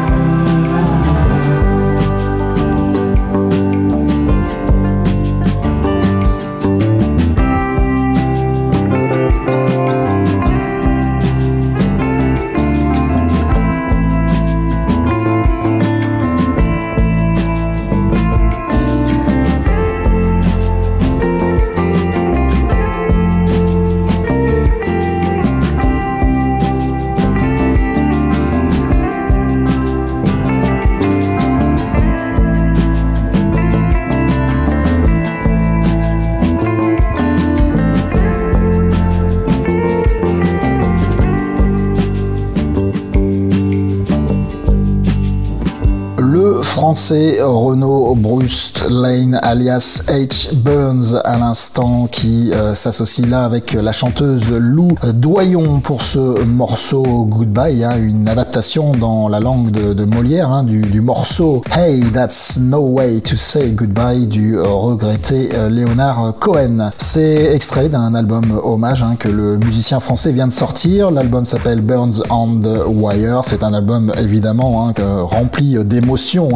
C'est 46.96 47.42
Renaud 47.42 48.16
Bruce 48.16 48.74
Lane 48.90 49.40
alias 49.44 50.04
H. 50.08 50.56
Burns 50.56 51.20
à 51.24 51.38
l'instant 51.38 52.08
qui 52.12 52.52
euh, 52.52 52.74
s'associe 52.74 53.28
là 53.28 53.44
avec 53.44 53.74
la 53.74 53.92
chanteuse 53.92 54.50
Lou 54.50 54.90
Doyon 55.14 55.82
pour 55.82 56.02
ce 56.02 56.44
morceau 56.46 57.04
Goodbye, 57.26 57.84
hein, 57.84 57.98
une 58.02 58.28
adaptation 58.28 58.94
dans 58.94 59.30
la 59.30 59.40
langue 59.40 59.72
de, 59.72 60.06
Molière 60.06 60.52
hein, 60.52 60.64
du, 60.64 61.02
morceau 61.02 61.62
Hey 61.76 62.02
That's 62.12 62.58
No 62.60 62.80
Way 62.80 63.22
to 63.22 63.36
Say 63.36 63.72
Goodbye 63.72 64.26
du 64.26 64.60
regretté 64.60 65.50
euh, 65.54 65.70
Léonard 65.70 66.34
Cohen. 66.40 66.92
C'est 66.98 67.54
extrait 67.54 67.90
d'un 67.90 68.16
album 68.16 68.60
hommage 68.64 69.04
hein, 69.04 69.16
que 69.20 69.30
le 69.30 69.58
musicien 69.58 70.00
français 70.00 70.32
vient 70.32 70.48
de 70.48 70.54
sortir. 70.54 71.12
L'album 71.12 71.46
s'appelle 71.46 71.82
Burns 71.82 72.24
the 72.64 72.84
Wire. 72.88 73.42
C'est 73.46 73.64
un 73.64 73.74
album 73.74 74.12
évidemment 74.18 74.92
rempli 75.24 75.78
d'émotions 75.86 76.50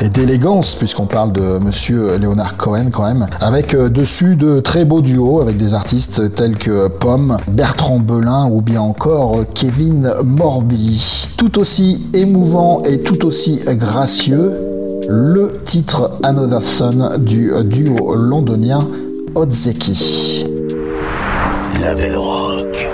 et 0.00 0.08
d'élégance, 0.08 0.74
puisqu'on 0.74 1.06
parle 1.06 1.32
de 1.32 1.58
monsieur 1.58 2.18
Leonard 2.18 2.56
Cohen 2.56 2.90
quand 2.92 3.04
même, 3.04 3.26
avec 3.40 3.74
euh, 3.74 3.88
dessus 3.88 4.36
de 4.36 4.60
très 4.60 4.84
beaux 4.84 5.00
duos 5.00 5.40
avec 5.40 5.56
des 5.56 5.74
artistes 5.74 6.34
tels 6.34 6.56
que 6.56 6.88
Pomme, 6.88 7.36
Bertrand 7.48 7.98
Belin 7.98 8.48
ou 8.50 8.60
bien 8.60 8.80
encore 8.80 9.36
Kevin 9.54 10.12
Morby. 10.24 11.28
Tout 11.36 11.58
aussi 11.58 12.02
émouvant 12.14 12.82
et 12.82 13.00
tout 13.00 13.24
aussi 13.26 13.60
gracieux, 13.66 14.52
le 15.08 15.50
titre 15.64 16.12
Another 16.22 16.62
Son 16.62 17.18
du 17.18 17.52
duo 17.64 18.14
londonien 18.14 18.80
Odzeki. 19.34 20.46
Rock. 22.14 22.88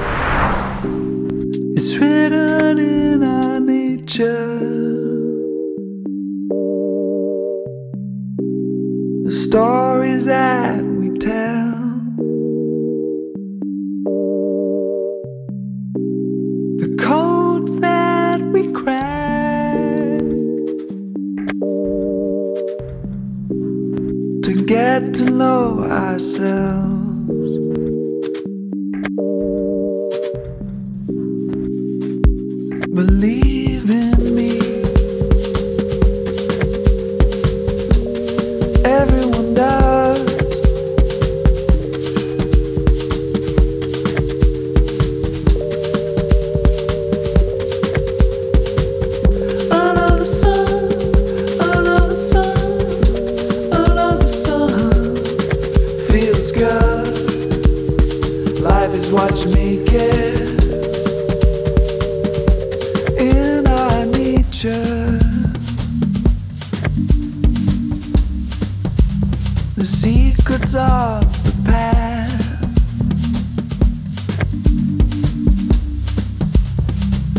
Stories 9.49 10.27
that 10.27 10.85
we 10.85 11.09
tell. 11.17 11.73
The 16.83 16.95
codes 17.01 17.81
that 17.81 18.43
we 18.53 18.71
crack 18.73 20.21
to 24.43 24.53
get 24.67 25.15
to 25.15 25.25
know 25.25 25.81
ourselves. 25.85 27.53
Believe. 32.95 33.38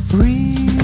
Breathe. 0.10 0.79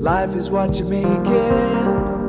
Life 0.00 0.34
is 0.34 0.48
what 0.48 0.78
you 0.78 0.86
make 0.86 1.26
it. 1.26 2.19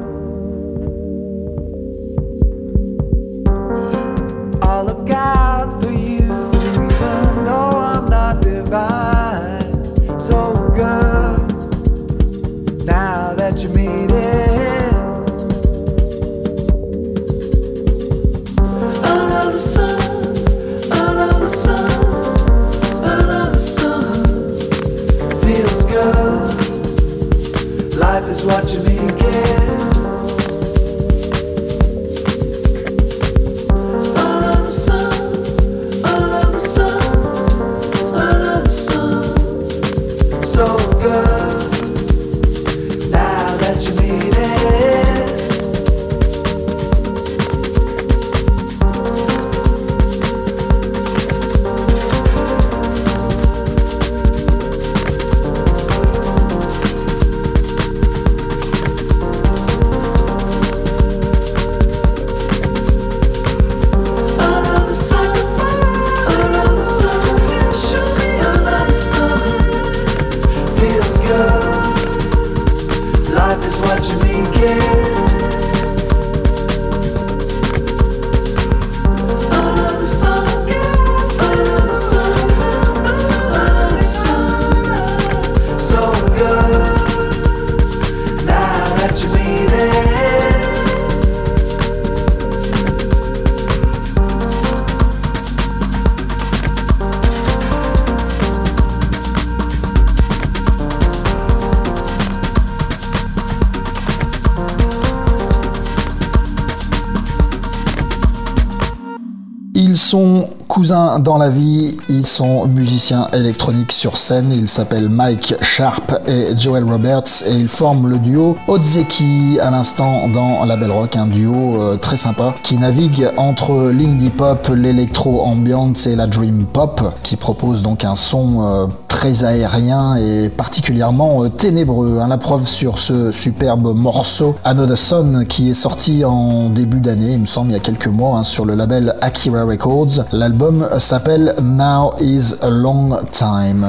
Dans 111.19 111.37
la 111.37 111.49
vie, 111.49 111.97
ils 112.09 112.25
sont 112.25 112.67
musiciens 112.67 113.27
électroniques 113.33 113.91
sur 113.91 114.17
scène, 114.17 114.51
ils 114.51 114.67
s'appellent 114.67 115.09
Mike 115.09 115.55
Sharp 115.61 116.13
et 116.27 116.57
Joel 116.57 116.83
Roberts 116.83 117.43
et 117.47 117.53
ils 117.53 117.67
forment 117.67 118.07
le 118.07 118.19
duo 118.19 118.57
Odzeki 118.67 119.59
à 119.61 119.71
l'instant 119.71 120.27
dans 120.29 120.65
la 120.65 120.77
Belle 120.77 120.91
Rock, 120.91 121.15
un 121.15 121.27
duo 121.27 121.81
euh, 121.81 121.97
très 121.97 122.17
sympa 122.17 122.55
qui 122.63 122.77
navigue 122.77 123.27
entre 123.37 123.91
l'indie 123.91 124.29
pop, 124.29 124.69
l'électro 124.75 125.41
ambiance 125.41 126.07
et 126.07 126.15
la 126.15 126.27
dream 126.27 126.65
pop, 126.65 127.01
qui 127.23 127.35
propose 127.35 127.81
donc 127.81 128.05
un 128.05 128.15
son 128.15 128.61
euh, 128.61 128.87
très 129.11 129.43
aérien 129.43 130.15
et 130.15 130.47
particulièrement 130.47 131.43
euh, 131.43 131.49
ténébreux. 131.49 132.19
hein. 132.21 132.27
La 132.29 132.37
preuve 132.37 132.65
sur 132.65 132.97
ce 132.97 133.29
superbe 133.29 133.93
morceau 133.93 134.55
Another 134.63 134.97
Sun 134.97 135.45
qui 135.45 135.69
est 135.69 135.73
sorti 135.73 136.23
en 136.23 136.69
début 136.69 137.01
d'année, 137.01 137.33
il 137.33 137.41
me 137.41 137.45
semble, 137.45 137.71
il 137.71 137.73
y 137.73 137.75
a 137.75 137.81
quelques 137.81 138.07
mois, 138.07 138.37
hein, 138.37 138.43
sur 138.43 138.63
le 138.63 138.73
label 138.73 139.13
Akira 139.19 139.63
Records. 139.65 140.23
L'album 140.31 140.87
s'appelle 140.97 141.53
Now 141.61 142.13
is 142.21 142.53
a 142.61 142.69
Long 142.69 143.17
Time. 143.33 143.85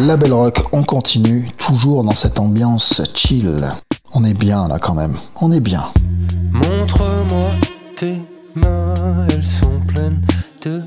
La 0.00 0.16
Belle 0.16 0.32
Rock, 0.32 0.64
on 0.72 0.82
continue, 0.82 1.48
toujours 1.56 2.02
dans 2.02 2.14
cette 2.14 2.40
ambiance 2.40 3.00
chill. 3.14 3.60
On 4.12 4.24
est 4.24 4.34
bien 4.34 4.66
là 4.66 4.78
quand 4.80 4.94
même, 4.94 5.14
on 5.40 5.52
est 5.52 5.60
bien. 5.60 5.84
Montre-moi 6.50 7.50
tes 7.96 8.20
mains, 8.56 9.26
elles 9.32 9.44
sont 9.44 9.80
pleines 9.86 10.20
de 10.64 10.82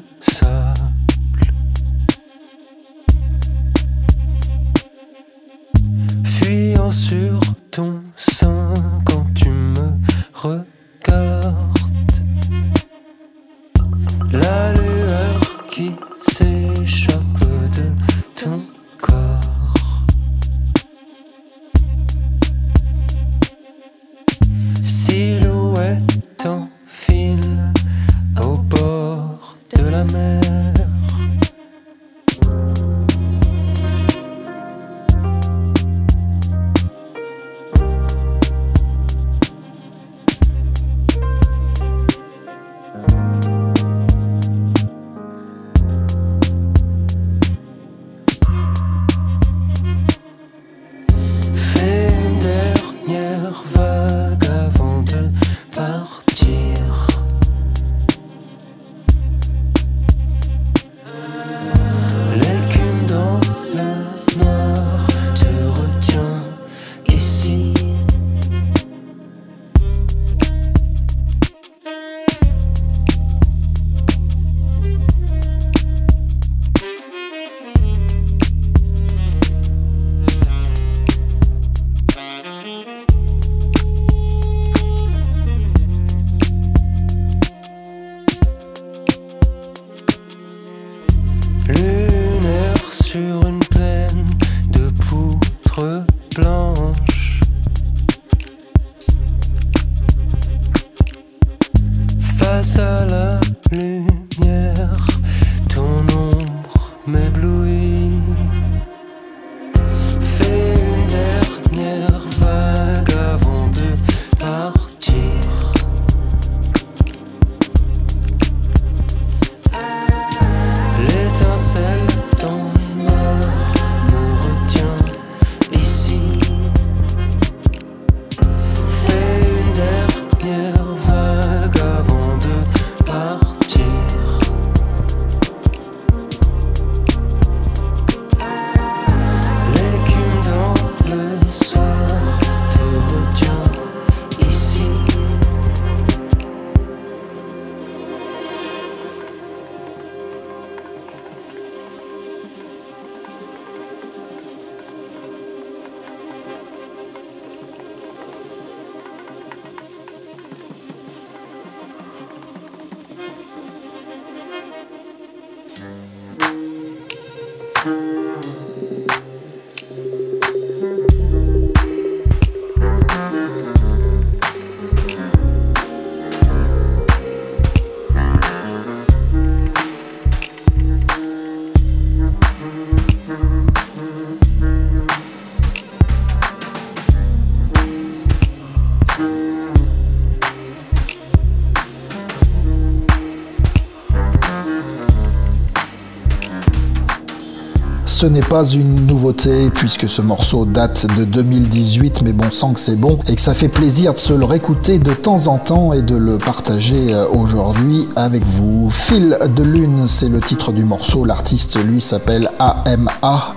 Ce 198.15 198.25
n'est 198.25 198.39
pas 198.39 198.63
une 198.63 199.07
nouveauté 199.07 199.69
puisque 199.71 200.07
ce 200.07 200.21
morceau 200.21 200.63
date 200.63 201.05
de 201.17 201.25
2018, 201.25 202.21
mais 202.21 202.31
bon 202.31 202.49
sang 202.49 202.71
que 202.71 202.79
c'est 202.79 202.95
bon 202.95 203.19
et 203.27 203.35
que 203.35 203.41
ça 203.41 203.53
fait 203.53 203.67
plaisir 203.67 204.13
de 204.13 204.19
se 204.19 204.31
le 204.31 204.45
réécouter 204.45 204.99
de 204.99 205.11
temps 205.11 205.47
en 205.47 205.57
temps 205.57 205.91
et 205.91 206.01
de 206.01 206.15
le 206.15 206.37
partager 206.37 207.13
euh, 207.13 207.27
aujourd'hui 207.27 208.07
avec 208.15 208.45
vous. 208.45 208.89
Fil 208.89 209.37
de 209.53 209.63
lune, 209.63 210.05
c'est 210.07 210.29
le 210.29 210.39
titre 210.39 210.71
du 210.71 210.85
morceau. 210.85 211.25
L'artiste 211.25 211.77
lui 211.83 211.99
s'appelle 211.99 212.49
AMA, 212.57 213.11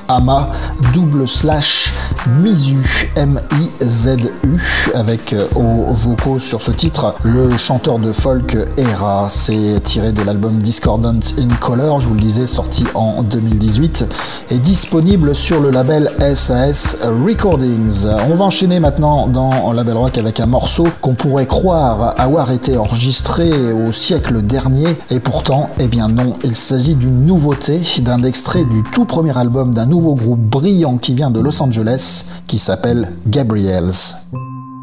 AMA, 0.08 0.50
double 0.92 1.28
slash 1.28 1.94
Mizu, 2.42 2.82
M-I-Z-U, 3.14 4.60
avec 4.92 5.34
euh, 5.34 5.46
aux 5.54 5.94
vocaux 5.94 6.40
sur 6.40 6.62
ce 6.62 6.72
titre 6.72 7.14
le 7.22 7.56
chanteur 7.56 8.00
de 8.00 8.10
folk 8.10 8.58
Era. 8.76 9.28
C'est 9.30 9.80
tiré 9.84 10.10
de 10.10 10.22
l'album 10.22 10.60
Discordant 10.60 11.20
in 11.38 11.54
Color, 11.60 12.00
je 12.00 12.08
vous 12.08 12.14
le 12.14 12.20
disais, 12.20 12.48
sorti 12.48 12.84
en 12.94 13.22
2018 13.22 14.04
est 14.50 14.58
disponible 14.58 15.34
sur 15.34 15.60
le 15.60 15.70
label 15.70 16.10
SAS 16.34 17.06
Recordings. 17.26 18.06
On 18.30 18.34
va 18.34 18.44
enchaîner 18.44 18.80
maintenant 18.80 19.26
dans 19.26 19.72
Label 19.72 19.96
Rock 19.96 20.18
avec 20.18 20.40
un 20.40 20.46
morceau 20.46 20.86
qu'on 21.00 21.14
pourrait 21.14 21.46
croire 21.46 22.14
avoir 22.18 22.50
été 22.50 22.76
enregistré 22.76 23.72
au 23.72 23.92
siècle 23.92 24.42
dernier 24.42 24.88
et 25.10 25.20
pourtant, 25.20 25.66
eh 25.80 25.88
bien 25.88 26.08
non, 26.08 26.34
il 26.44 26.54
s'agit 26.54 26.94
d'une 26.94 27.26
nouveauté, 27.26 27.80
d'un 28.00 28.22
extrait 28.22 28.64
du 28.64 28.82
tout 28.82 29.04
premier 29.04 29.36
album 29.36 29.74
d'un 29.74 29.86
nouveau 29.86 30.14
groupe 30.14 30.40
brillant 30.40 30.98
qui 30.98 31.14
vient 31.14 31.30
de 31.30 31.40
Los 31.40 31.62
Angeles 31.62 32.26
qui 32.46 32.58
s'appelle 32.58 33.12
Gabriels. 33.26 34.14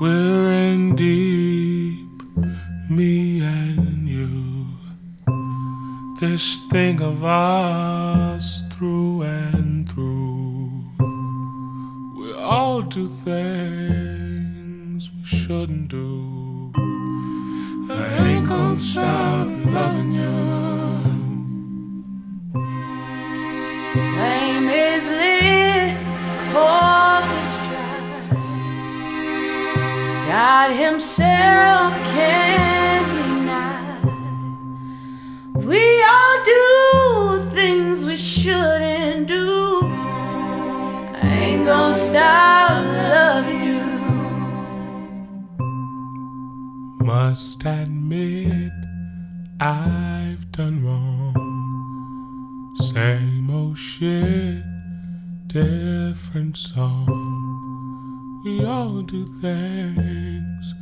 We're 0.01 0.51
in 0.51 0.95
deep, 0.95 2.21
me 2.89 3.41
and 3.41 4.07
you. 4.07 4.27
This 6.19 6.61
thing 6.69 7.01
of 7.01 7.23
us 7.23 8.64
through 8.77 9.21
and 9.21 9.87
through. 9.87 10.69
We 12.17 12.33
all 12.33 12.81
do 12.81 13.07
things 13.07 15.09
we 15.09 15.23
shouldn't 15.23 15.87
do. 15.87 16.73
I 17.89 18.27
ain't 18.27 18.49
gonna 18.49 18.75
stop 18.75 19.47
loving 19.67 20.11
you. 20.11 20.35
Flame 23.93 24.67
is 24.67 25.05
cork 26.51 27.29
is. 27.43 27.53
God 30.27 30.71
Himself 30.75 31.93
can't. 32.13 33.34
We 35.55 36.03
all 36.03 36.43
do 36.43 37.49
things 37.51 38.05
we 38.05 38.17
shouldn't 38.17 39.29
do. 39.29 39.79
I 39.83 41.19
ain't 41.23 41.65
gonna 41.65 41.95
stop 41.95 42.85
loving 42.85 43.63
you. 43.63 43.85
Must 47.05 47.65
admit 47.65 48.73
I've 49.61 50.51
done 50.51 50.83
wrong. 50.83 51.35
Same 52.91 53.49
old 53.49 53.77
shit, 53.77 54.61
different 55.47 56.57
song. 56.57 58.41
We 58.43 58.65
all 58.65 59.03
do 59.03 59.25
things 59.25 60.73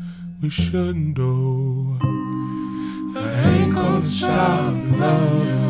we 0.41 0.49
shouldn't 0.49 1.13
do. 1.13 2.22
I 3.23 3.53
ain't 3.55 3.73
gonna 3.73 4.01
stop 4.01 4.73
loving. 4.99 5.63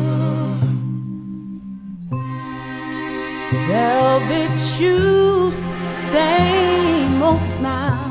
Velvet 3.68 4.58
shoes, 4.58 5.56
same 5.88 7.22
old 7.22 7.40
smile. 7.40 8.10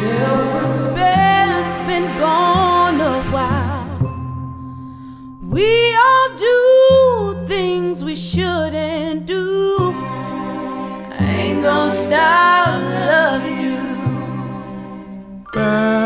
Self 0.00 0.62
respect's 0.62 1.78
been 1.88 2.08
gone 2.18 3.00
a 3.00 3.22
while. 3.30 3.98
We 5.42 5.94
all 5.94 6.28
do 6.36 7.46
things 7.46 8.02
we 8.02 8.16
shouldn't 8.16 9.26
do. 9.26 9.94
I 11.12 11.24
ain't 11.24 11.62
gonna 11.62 11.92
stop 11.92 12.82
loving 12.82 13.60
you. 13.60 13.78
Back 15.52 16.03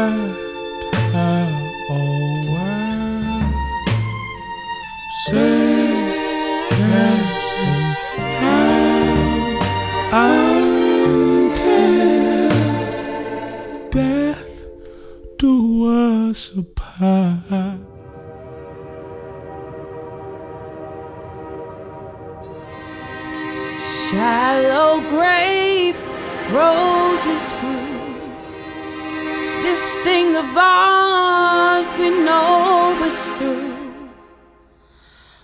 everything 30.09 30.37
of 30.37 30.57
ours 30.57 31.93
we 31.99 32.09
know 32.09 33.05
is 33.05 33.33
through. 33.33 33.75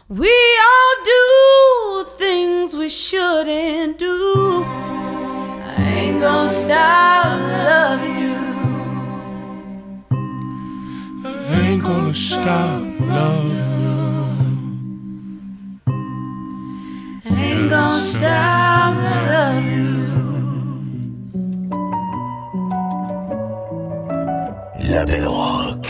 We 0.08 0.34
all 0.70 0.94
do 1.04 2.04
things 2.16 2.74
we 2.74 2.88
shouldn't 2.88 3.98
do. 3.98 4.64
I 4.64 5.82
ain't 6.00 6.20
gonna 6.20 6.48
stop 6.48 7.40
loving 7.40 8.18
you. 8.24 8.36
I 11.24 11.60
ain't 11.60 11.82
gonna 11.82 12.12
stop 12.12 12.82
loving 13.00 13.80
you. 13.84 13.98
I 17.26 17.28
ain't 17.36 17.70
gonna 17.70 18.02
stop 18.02 18.96
loving 18.96 19.66
you. 19.72 20.03
Label 24.94 25.24
Rock. 25.24 25.86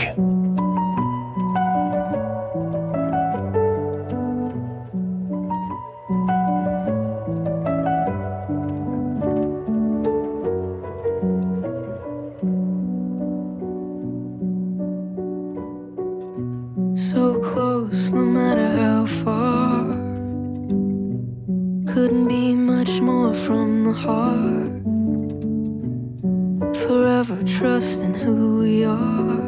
So 16.95 17.39
close, 17.41 18.09
no 18.09 18.25
matter 18.25 18.67
how 18.69 19.05
far. 19.05 19.83
Couldn't 21.93 22.27
be 22.27 22.55
much 22.55 23.01
more 23.01 23.35
from 23.35 23.83
the 23.83 23.93
heart 23.93 24.94
forever 26.87 27.41
trusting 27.43 28.13
who 28.13 28.59
we 28.59 28.85
are. 28.85 29.41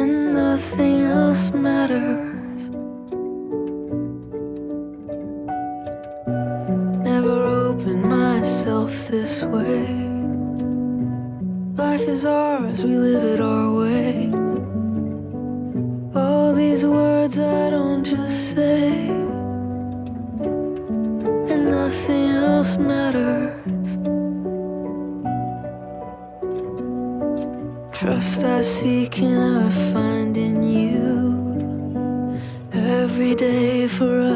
And 0.00 0.32
nothing 0.32 1.02
else 1.02 1.50
matters. 1.50 2.60
Never 7.10 7.38
opened 7.66 8.04
myself 8.04 9.08
this 9.08 9.44
way. 9.44 9.86
Life 11.76 12.08
is 12.08 12.24
ours, 12.24 12.84
we 12.84 12.96
live 12.96 13.24
it 13.24 13.40
our 13.40 13.70
way. 13.74 14.43
I 28.44 28.60
seek 28.62 29.20
and 29.20 29.64
I 29.64 29.70
find 29.92 30.36
in 30.36 30.62
you 30.62 32.38
every 32.72 33.34
day 33.34 33.88
for 33.88 34.20
us. 34.20 34.33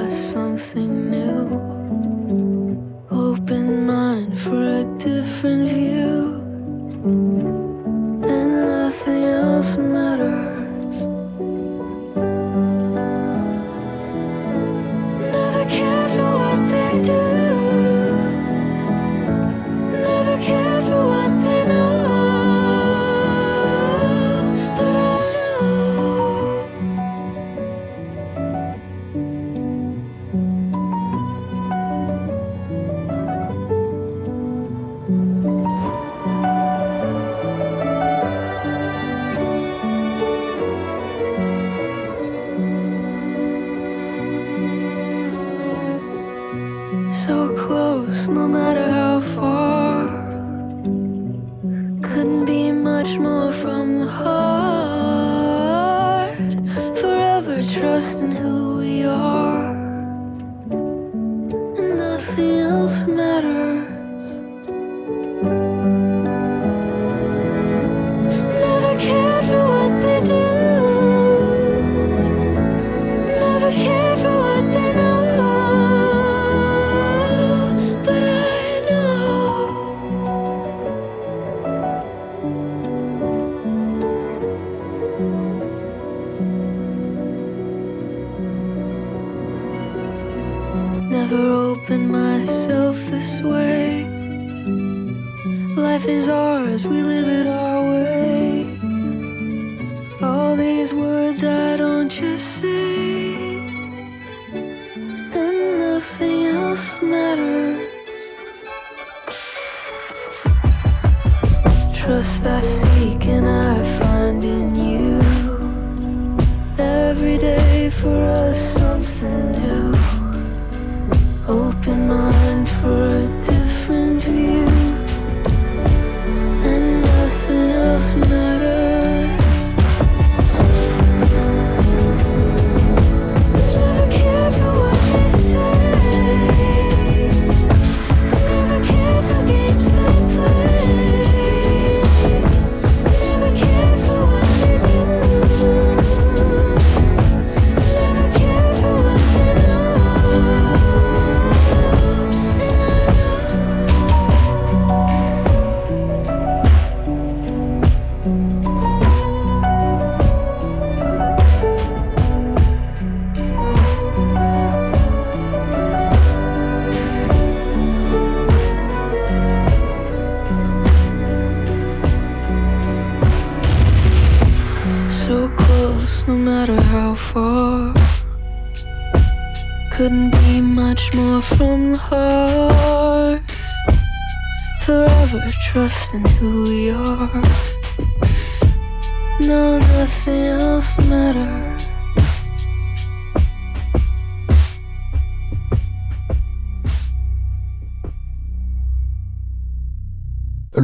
and 186.14 186.26
who 186.38 186.62
we? 186.64 186.78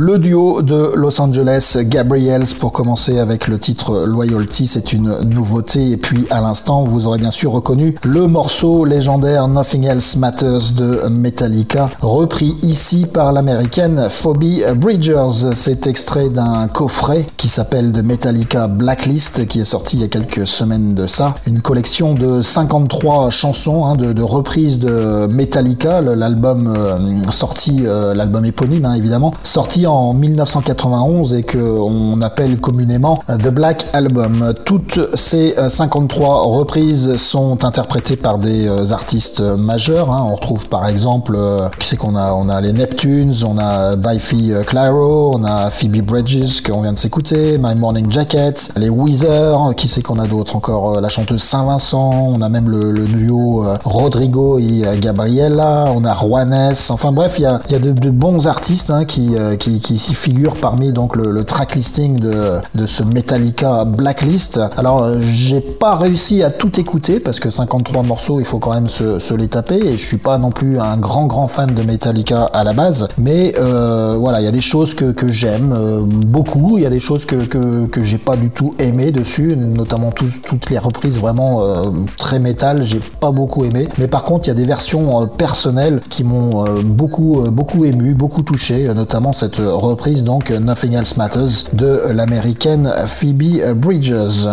Le 0.07 0.19
duo 0.19 0.61
de 0.61 0.93
Los 0.97 1.19
Angeles, 1.19 1.79
Gabriels, 1.81 2.45
pour 2.61 2.73
commencer 2.73 3.19
avec 3.21 3.49
le 3.49 3.59
titre 3.59 4.05
Loyalty, 4.05 4.67
c'est 4.67 4.93
une 4.93 5.19
nouveauté. 5.21 5.93
Et 5.93 5.97
puis 5.97 6.27
à 6.29 6.43
l'instant, 6.43 6.85
vous 6.85 7.07
aurez 7.07 7.17
bien 7.17 7.31
sûr 7.31 7.53
reconnu 7.53 7.95
le 8.03 8.27
morceau 8.27 8.85
légendaire 8.85 9.49
Nothing 9.49 9.85
Else 9.85 10.17
Matters 10.17 10.75
de 10.77 11.09
Metallica, 11.09 11.89
repris 12.03 12.55
ici 12.61 13.07
par 13.11 13.33
l'américaine 13.33 14.09
Phoebe 14.11 14.75
Bridgers. 14.77 15.55
C'est 15.55 15.87
extrait 15.87 16.29
d'un 16.29 16.69
coffret 16.69 17.25
qui 17.39 17.49
s'appelle 17.49 17.93
de 17.93 18.03
Metallica 18.03 18.69
Blacklist, 18.69 19.47
qui 19.47 19.61
est 19.61 19.65
sorti 19.65 19.97
il 19.97 20.03
y 20.03 20.05
a 20.05 20.09
quelques 20.09 20.47
semaines 20.47 20.95
de 20.95 21.07
ça. 21.07 21.35
Une 21.47 21.63
collection 21.63 22.13
de 22.13 22.43
53 22.43 23.31
chansons 23.31 23.87
hein, 23.87 23.95
de, 23.95 24.13
de 24.13 24.23
reprises 24.23 24.79
de 24.81 25.29
Metallica, 25.29 26.03
l'album 26.03 26.67
euh, 26.77 27.23
sorti, 27.31 27.85
euh, 27.87 28.13
l'album 28.13 28.45
éponyme 28.45 28.85
hein, 28.85 28.93
évidemment, 28.93 29.33
sorti 29.45 29.87
en 29.87 29.94
1991 30.13 31.35
et 31.35 31.43
que 31.43 31.59
on 31.59 32.21
appelle 32.23 32.59
communément 32.59 33.21
The 33.29 33.49
Black 33.49 33.87
Album. 33.93 34.53
Toutes 34.65 35.15
ces 35.15 35.57
euh, 35.59 35.69
53 35.69 36.43
reprises 36.43 37.17
sont 37.17 37.65
interprétées 37.65 38.17
par 38.17 38.39
des 38.39 38.69
euh, 38.69 38.93
artistes 38.93 39.41
majeurs. 39.41 40.11
hein. 40.11 40.27
On 40.31 40.35
retrouve 40.35 40.69
par 40.69 40.87
exemple, 40.89 41.35
euh, 41.37 41.69
qui 41.79 41.89
c'est 41.89 41.97
qu'on 41.97 42.17
a 42.17 42.33
On 42.35 42.49
a 42.49 42.61
les 42.61 42.73
Neptunes, 42.73 43.35
on 43.47 43.59
a 43.59 43.97
Biffy 43.97 44.53
euh, 44.53 44.63
Clyro, 44.65 45.33
on 45.37 45.45
a 45.45 45.71
Phoebe 45.71 46.03
Bridges 46.03 46.63
qu'on 46.63 46.83
vient 46.83 46.93
de 46.93 46.99
s'écouter, 46.99 47.59
My 47.59 47.75
Morning 47.75 48.11
Jacket, 48.11 48.71
les 48.77 48.89
Weezer, 48.91 49.75
qui 49.77 49.89
c'est 49.89 50.03
qu'on 50.03 50.19
a 50.19 50.27
d'autres 50.27 50.57
encore, 50.57 50.97
euh, 50.97 51.01
la 51.01 51.09
chanteuse 51.09 51.43
Saint-Vincent, 51.43 52.29
on 52.35 52.41
a 52.41 52.49
même 52.49 52.69
le, 52.69 53.05
duo 53.05 53.65
euh, 53.65 53.77
Rodrigo 53.85 54.59
et 54.59 54.85
euh, 54.85 54.97
Gabriella, 54.99 55.93
on 55.95 56.05
a 56.05 56.15
Juanes, 56.15 56.75
enfin 56.89 57.13
bref, 57.13 57.35
il 57.39 57.43
y 57.43 57.47
a, 57.47 57.61
y 57.71 57.75
a 57.75 57.79
de, 57.79 58.11
bons 58.11 58.47
artistes 58.47 58.91
hein, 58.91 59.05
qui, 59.05 59.35
euh, 59.37 59.57
qui, 59.57 59.81
qui 59.85 59.99
s'y 59.99 60.14
figurent 60.14 60.57
parmi 60.57 60.93
donc 60.93 61.14
le, 61.14 61.30
le 61.30 61.45
track 61.45 61.74
de, 61.74 62.61
de 62.74 62.87
ce 62.87 63.03
Metallica 63.03 63.85
Blacklist. 63.85 64.61
Alors 64.76 65.03
euh, 65.03 65.18
j'ai 65.20 65.61
pas 65.61 65.97
réussi 65.97 66.43
à 66.43 66.51
tout 66.51 66.80
écouter 66.80 67.20
parce 67.20 67.39
que 67.39 67.51
53 67.51 68.03
morceaux, 68.03 68.41
il 68.41 68.47
faut 68.47 68.59
quand 68.59 68.72
même 68.72 68.89
se, 68.89 69.35
les 69.35 69.49
taper 69.49 69.76
et 69.76 69.93
je 69.99 70.05
suis 70.05 70.16
pas 70.18 70.39
non 70.39 70.51
plus 70.51 70.78
un 70.78 70.97
grand 70.97 71.26
grand 71.26 71.49
fan 71.49 71.74
de 71.74 71.82
Metallica 71.82 72.45
à 72.45 72.64
la 72.64 72.72
base, 72.72 73.09
mais 73.18 73.53
euh, 73.59 74.16
voilà, 74.18 74.41
il 74.41 74.45
y 74.45 74.49
a 74.49 74.53
des 74.53 74.61
choses 74.61 74.95
que, 74.95 75.12
j'aime 75.28 75.74
euh, 75.76 76.03
beaucoup, 76.05 76.78
il 76.78 76.85
y 76.85 76.87
a 76.87 76.91
des 76.91 77.01
choses 77.01 77.24
que, 77.24 77.37
que, 77.37 77.87
que 77.87 78.03
j'ai 78.03 78.18
pas 78.18 78.37
du 78.37 78.51
tout 78.51 78.72
aimé 78.78 79.11
dessus, 79.11 79.57
notamment 79.57 80.11
tous- 80.12 80.41
toutes 80.43 80.70
les 80.70 80.78
reprises 80.78 81.18
vraiment 81.18 81.62
euh, 81.62 81.82
très 82.16 82.39
métal, 82.39 82.85
j'ai 82.85 83.01
pas 83.20 83.32
beaucoup 83.32 83.64
aimé, 83.64 83.89
mais 83.99 84.07
par 84.07 84.24
contre 84.24 84.47
il 84.47 84.49
y 84.49 84.53
a 84.53 84.55
des 84.55 84.64
versions 84.66 85.26
personnelles 85.26 86.01
qui 86.09 86.24
m'ont 86.24 86.64
beaucoup 86.85 87.43
beaucoup 87.51 87.85
ému, 87.85 88.14
beaucoup 88.14 88.43
touché, 88.43 88.89
notamment 88.95 89.32
cette 89.32 89.59
reprise 89.75 90.25
donc 90.25 90.51
Nothing 90.51 90.95
Else 90.95 91.16
Matters 91.16 91.64
de 91.72 92.12
l'américaine 92.12 92.91
Phoebe 93.07 93.75
Bridges. 93.75 94.49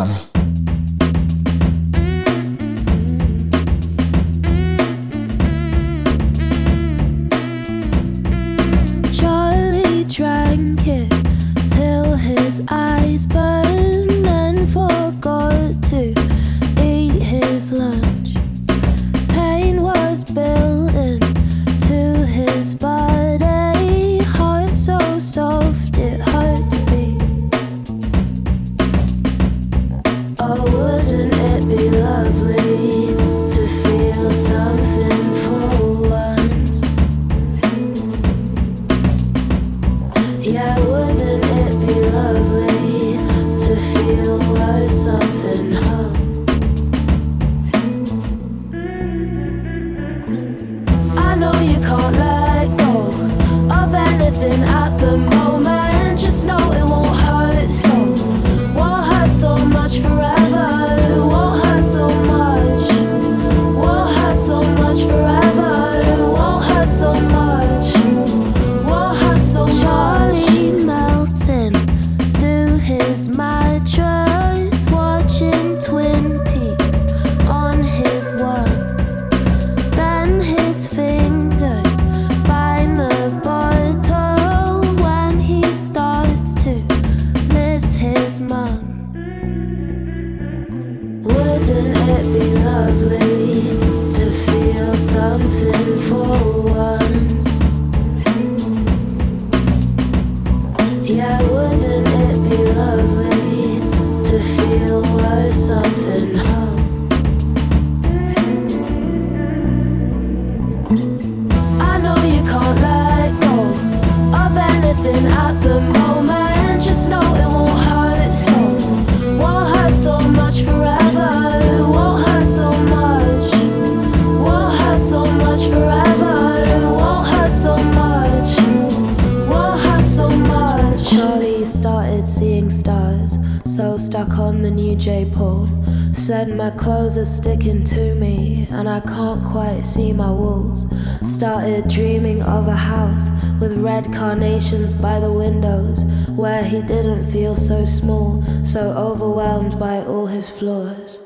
Charlie 131.11 131.65
started 131.65 132.25
seeing 132.25 132.69
stars, 132.69 133.37
so 133.65 133.97
stuck 133.97 134.37
on 134.37 134.61
the 134.61 134.71
new 134.71 134.95
J 134.95 135.29
Paul. 135.29 135.67
Said 136.13 136.55
my 136.55 136.71
clothes 136.71 137.17
are 137.17 137.25
sticking 137.25 137.83
to 137.83 138.15
me, 138.15 138.65
and 138.71 138.87
I 138.87 139.01
can't 139.01 139.43
quite 139.43 139.81
see 139.85 140.13
my 140.13 140.31
walls. 140.31 140.85
Started 141.21 141.89
dreaming 141.89 142.41
of 142.43 142.69
a 142.69 142.77
house 142.77 143.29
with 143.59 143.77
red 143.83 144.05
carnations 144.13 144.93
by 144.93 145.19
the 145.19 145.33
windows, 145.33 146.05
where 146.37 146.63
he 146.63 146.81
didn't 146.81 147.29
feel 147.29 147.57
so 147.57 147.83
small, 147.83 148.41
so 148.63 148.79
overwhelmed 148.91 149.77
by 149.77 150.05
all 150.05 150.27
his 150.27 150.49
flaws. 150.49 151.19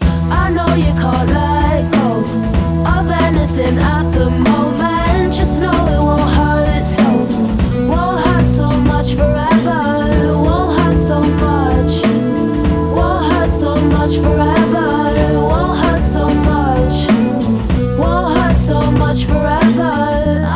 I 0.00 0.48
know 0.48 0.74
you 0.76 0.94
can't 0.94 1.28
let 1.28 1.92
go 1.92 2.24
of 2.88 3.10
anything 3.10 3.76
at 3.76 4.10
the 4.12 4.30
moment. 4.30 5.34
Just 5.34 5.60
know 5.60 5.72
it 5.72 6.02
won't 6.02 6.30
hurt 6.30 6.59
much 11.22 11.94
Won't 12.96 13.32
hurt 13.32 13.52
so 13.52 13.76
much 13.76 14.16
forever. 14.16 14.88
Won't 15.48 15.78
hurt 15.78 16.02
so 16.02 16.28
much. 16.28 16.96
Won't 17.98 18.36
hurt 18.36 18.58
so 18.58 18.90
much 18.90 19.24
forever. 19.24 19.92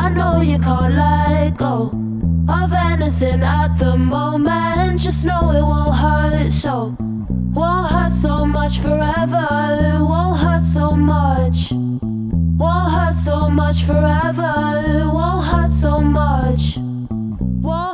I 0.05 0.09
know 0.15 0.41
you 0.41 0.59
can't 0.59 0.95
let 0.95 1.57
go 1.57 1.91
of 2.49 2.73
anything 2.73 3.43
at 3.43 3.77
the 3.79 3.97
moment. 3.97 5.01
Just 5.01 5.25
know 5.25 5.51
it 5.51 5.63
won't 5.63 5.95
hurt 5.97 6.53
so 6.53 6.97
Won't 12.57 12.93
hurt 12.93 13.15
so 13.15 13.49
much, 13.49 13.85
forever, 13.85 14.57
won't 17.63 17.94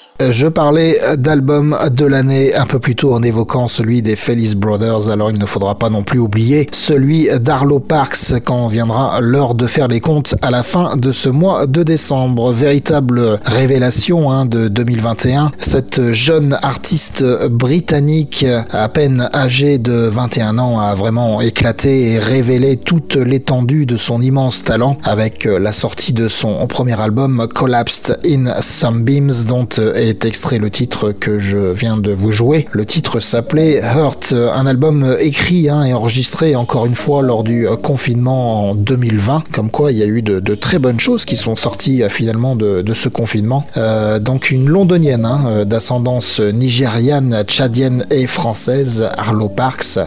Je 0.29 0.47
parlais 0.47 0.99
d'album 1.17 1.75
de 1.91 2.05
l'année 2.05 2.53
un 2.53 2.65
peu 2.65 2.79
plus 2.79 2.95
tôt 2.95 3.13
en 3.13 3.23
évoquant 3.23 3.67
celui 3.67 4.01
des 4.01 4.15
Felice 4.15 4.55
Brothers, 4.55 5.09
alors 5.09 5.31
il 5.31 5.39
ne 5.39 5.45
faudra 5.45 5.75
pas 5.75 5.89
non 5.89 6.03
plus 6.03 6.19
oublier 6.19 6.67
celui 6.71 7.27
d'Arlo 7.39 7.79
Parks 7.79 8.33
quand 8.43 8.67
viendra 8.67 9.19
l'heure 9.19 9.55
de 9.55 9.65
faire 9.65 9.87
les 9.87 9.99
comptes 9.99 10.35
à 10.41 10.51
la 10.51 10.61
fin 10.63 10.95
de 10.95 11.11
ce 11.11 11.29
mois 11.29 11.65
de 11.65 11.81
décembre. 11.81 12.53
Véritable 12.53 13.39
révélation 13.45 14.29
hein, 14.29 14.45
de 14.45 14.67
2021. 14.67 15.51
Cette 15.57 16.11
jeune 16.11 16.57
artiste 16.61 17.23
britannique 17.47 18.45
à 18.69 18.89
peine 18.89 19.27
âgée 19.33 19.77
de 19.77 20.07
21 20.07 20.59
ans 20.59 20.79
a 20.79 20.93
vraiment 20.93 21.41
éclaté 21.41 22.11
et 22.11 22.19
révélé 22.19 22.77
toute 22.77 23.15
l'étendue 23.15 23.85
de 23.85 23.97
son 23.97 24.21
immense 24.21 24.63
talent 24.63 24.97
avec 25.03 25.45
la 25.45 25.71
sortie 25.71 26.13
de 26.13 26.27
son 26.27 26.67
premier 26.67 26.99
album 26.99 27.47
Collapsed 27.53 28.19
in 28.25 28.61
Sunbeams 28.61 29.45
dont 29.47 29.67
est 29.95 30.10
extrait 30.25 30.57
le 30.57 30.69
titre 30.69 31.11
que 31.11 31.39
je 31.39 31.57
viens 31.57 31.97
de 31.97 32.11
vous 32.11 32.31
jouer. 32.31 32.67
Le 32.71 32.85
titre 32.85 33.19
s'appelait 33.19 33.81
Hurt, 33.81 34.33
un 34.33 34.65
album 34.65 35.15
écrit 35.19 35.69
hein, 35.69 35.83
et 35.83 35.93
enregistré 35.93 36.55
encore 36.55 36.85
une 36.85 36.95
fois 36.95 37.21
lors 37.21 37.43
du 37.43 37.67
confinement 37.81 38.69
en 38.69 38.75
2020. 38.75 39.43
Comme 39.51 39.69
quoi 39.69 39.91
il 39.91 39.97
y 39.97 40.03
a 40.03 40.07
eu 40.07 40.21
de, 40.21 40.55
très 40.55 40.79
bonnes 40.79 40.99
choses 40.99 41.25
qui 41.25 41.35
sont 41.35 41.55
sorties 41.55 42.03
euh, 42.03 42.09
finalement 42.09 42.55
de, 42.55 42.93
ce 42.93 43.09
confinement. 43.09 43.65
Euh, 43.77 44.19
donc 44.19 44.51
une 44.51 44.67
londonienne 44.69 45.25
hein, 45.25 45.41
euh, 45.47 45.65
d'ascendance 45.65 46.39
nigériane, 46.39 47.43
tchadienne 47.45 48.05
et 48.11 48.27
française, 48.27 49.09
Arlo 49.17 49.49
Parks. 49.49 49.99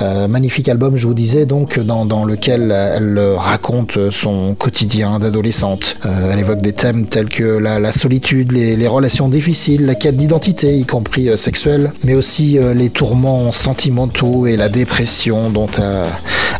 Euh, 0.00 0.26
magnifique 0.26 0.68
album, 0.68 0.96
je 0.96 1.06
vous 1.06 1.14
disais, 1.14 1.46
donc 1.46 1.78
dans, 1.78 2.24
lequel 2.24 2.70
elle 2.70 3.18
raconte 3.36 4.10
son 4.10 4.54
quotidien 4.54 5.18
d'adolescente. 5.18 5.96
Euh, 6.06 6.30
elle 6.32 6.38
évoque 6.38 6.60
des 6.60 6.72
thèmes 6.72 7.06
tels 7.06 7.28
que 7.28 7.58
la, 7.58 7.92
solitude, 7.92 8.52
les 8.52 8.86
relations 8.86 9.28
difficiles, 9.28 9.51
la 9.78 9.94
quête 9.94 10.16
d'identité, 10.16 10.74
y 10.76 10.86
compris 10.86 11.28
euh, 11.28 11.36
sexuelle, 11.36 11.92
mais 12.04 12.14
aussi 12.14 12.58
euh, 12.58 12.74
les 12.74 12.88
tourments 12.88 13.52
sentimentaux 13.52 14.46
et 14.46 14.56
la 14.56 14.68
dépression 14.68 15.50
dont 15.50 15.68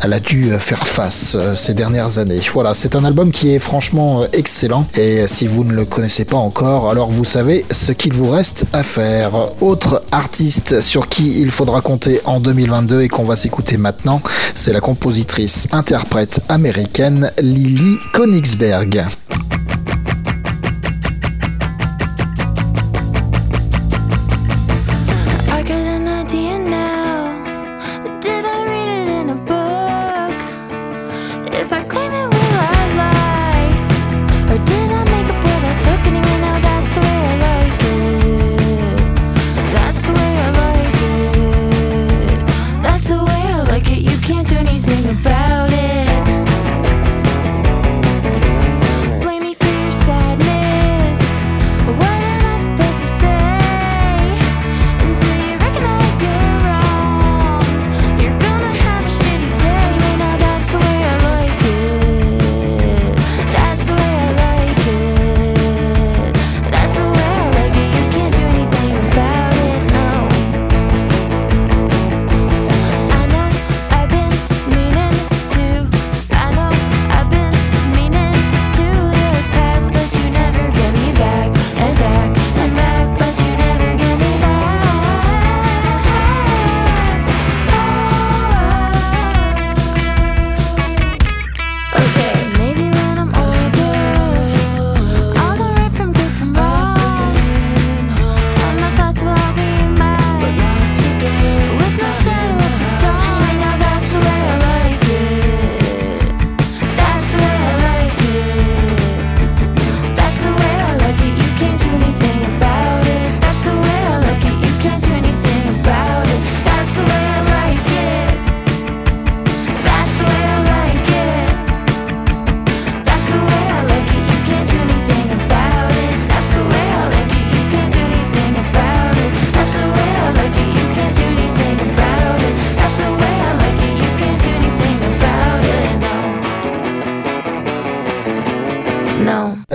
elle 0.03 0.12
a 0.12 0.20
dû 0.20 0.53
euh, 0.53 0.59
faire 0.59 0.86
face 0.86 1.36
ces 1.55 1.74
dernières 1.74 2.18
années. 2.18 2.40
Voilà, 2.53 2.74
c'est 2.74 2.95
un 2.95 3.05
album 3.05 3.30
qui 3.30 3.55
est 3.55 3.59
franchement 3.59 4.24
excellent 4.32 4.86
et 4.99 5.26
si 5.26 5.47
vous 5.47 5.64
ne 5.64 5.72
le 5.72 5.84
connaissez 5.84 6.24
pas 6.24 6.36
encore, 6.36 6.90
alors 6.90 7.11
vous 7.11 7.24
savez 7.24 7.64
ce 7.70 7.93
qu'il 7.93 8.12
vous 8.12 8.30
reste 8.30 8.66
à 8.72 8.82
faire. 8.82 9.32
Autre 9.61 10.03
artiste 10.12 10.80
sur 10.80 11.09
qui 11.09 11.40
il 11.40 11.51
faudra 11.51 11.80
compter 11.80 12.20
en 12.24 12.40
2022 12.40 13.03
et 13.03 13.09
qu'on 13.09 13.24
va 13.24 13.36
s'écouter 13.36 13.78
maintenant, 13.78 14.20
c'est 14.55 14.72
la 14.72 14.80
compositrice 14.80 15.66
interprète 15.72 16.40
américaine 16.49 17.30
Lily 17.40 17.97
Konigsberg. 18.12 19.05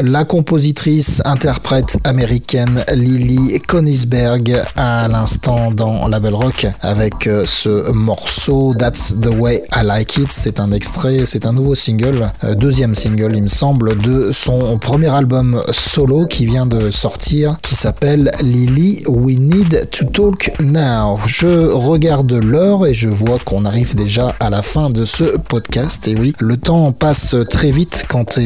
La 0.09 0.23
compositrice, 0.23 1.21
interprète 1.25 1.97
américaine 2.05 2.85
Lily 2.93 3.59
Konisberg 3.59 4.63
à 4.77 5.09
l'instant 5.09 5.69
dans 5.71 6.07
la 6.07 6.21
Belle 6.21 6.33
Rock 6.33 6.65
avec 6.79 7.27
euh, 7.27 7.43
ce 7.45 7.91
morceau 7.91 8.73
That's 8.73 9.15
the 9.19 9.27
Way 9.37 9.63
I 9.75 9.83
Like 9.83 10.15
It. 10.15 10.27
C'est 10.31 10.61
un 10.61 10.71
extrait, 10.71 11.25
c'est 11.25 11.45
un 11.45 11.51
nouveau 11.51 11.75
single, 11.75 12.31
euh, 12.45 12.55
deuxième 12.55 12.95
single 12.95 13.33
il 13.35 13.43
me 13.43 13.47
semble, 13.49 13.97
de 13.97 14.31
son 14.31 14.77
premier 14.77 15.09
album 15.09 15.61
solo 15.71 16.25
qui 16.25 16.45
vient 16.45 16.65
de 16.65 16.89
sortir 16.89 17.57
qui 17.61 17.75
s'appelle 17.75 18.31
Lily 18.41 19.03
We 19.09 19.35
Need 19.37 19.89
to 19.91 20.05
Talk 20.05 20.51
Now. 20.61 21.19
Je 21.25 21.69
regarde 21.69 22.31
l'heure 22.31 22.85
et 22.85 22.93
je 22.93 23.09
vois 23.09 23.39
qu'on 23.39 23.65
arrive 23.65 23.93
déjà 23.95 24.33
à 24.39 24.49
la 24.49 24.61
fin 24.61 24.89
de 24.89 25.03
ce 25.03 25.37
podcast. 25.37 26.07
Et 26.07 26.15
oui, 26.15 26.33
le 26.39 26.55
temps 26.55 26.93
passe 26.93 27.35
très 27.49 27.71
vite 27.71 28.05
quand, 28.07 28.37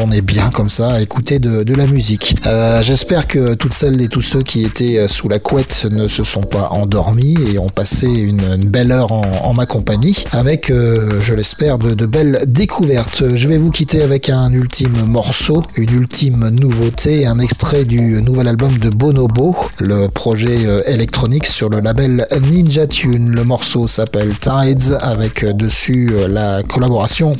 on 0.00 0.10
est 0.10 0.20
bien 0.20 0.50
comme 0.50 0.68
ça 0.68 0.95
à 0.96 1.02
écouter 1.02 1.38
de, 1.38 1.74
la 1.74 1.86
musique. 1.86 2.36
Euh, 2.46 2.80
J'espère 2.82 3.26
que 3.26 3.52
toutes 3.54 3.74
celles 3.74 4.00
et 4.00 4.08
tous 4.08 4.22
ceux 4.22 4.40
qui 4.40 4.64
étaient 4.64 4.98
euh, 4.98 5.08
sous 5.08 5.28
la 5.28 5.38
couette 5.38 5.86
ne 5.90 6.08
se 6.08 6.24
sont 6.24 6.42
pas 6.42 6.70
endormis 6.70 7.36
et 7.52 7.58
ont 7.58 7.68
passé 7.68 8.06
une, 8.06 8.56
belle 8.66 8.92
heure 8.92 9.12
en, 9.12 9.52
ma 9.52 9.66
compagnie 9.66 10.24
avec, 10.32 10.70
euh, 10.70 11.20
je 11.20 11.34
l'espère, 11.34 11.76
de, 11.76 12.06
belles 12.06 12.44
découvertes. 12.46 13.24
Je 13.34 13.48
vais 13.48 13.58
vous 13.58 13.70
quitter 13.70 14.02
avec 14.02 14.30
un 14.30 14.50
ultime 14.52 15.04
morceau, 15.06 15.62
une 15.76 15.90
ultime 15.90 16.48
nouveauté, 16.48 17.26
un 17.26 17.38
extrait 17.40 17.84
du 17.84 18.22
nouvel 18.22 18.48
album 18.48 18.78
de 18.78 18.88
Bonobo, 18.88 19.54
le 19.78 20.08
projet 20.08 20.56
électronique 20.86 21.46
sur 21.46 21.68
le 21.68 21.80
label 21.80 22.26
Ninja 22.50 22.86
Tune. 22.86 23.32
Le 23.32 23.44
morceau 23.44 23.86
s'appelle 23.86 24.32
Tides 24.38 24.96
avec 25.02 25.44
dessus 25.44 26.10
la 26.28 26.62
collaboration 26.62 27.34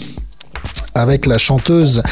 avec 0.97 1.27
la 1.27 1.39
chanteuse 1.39 2.03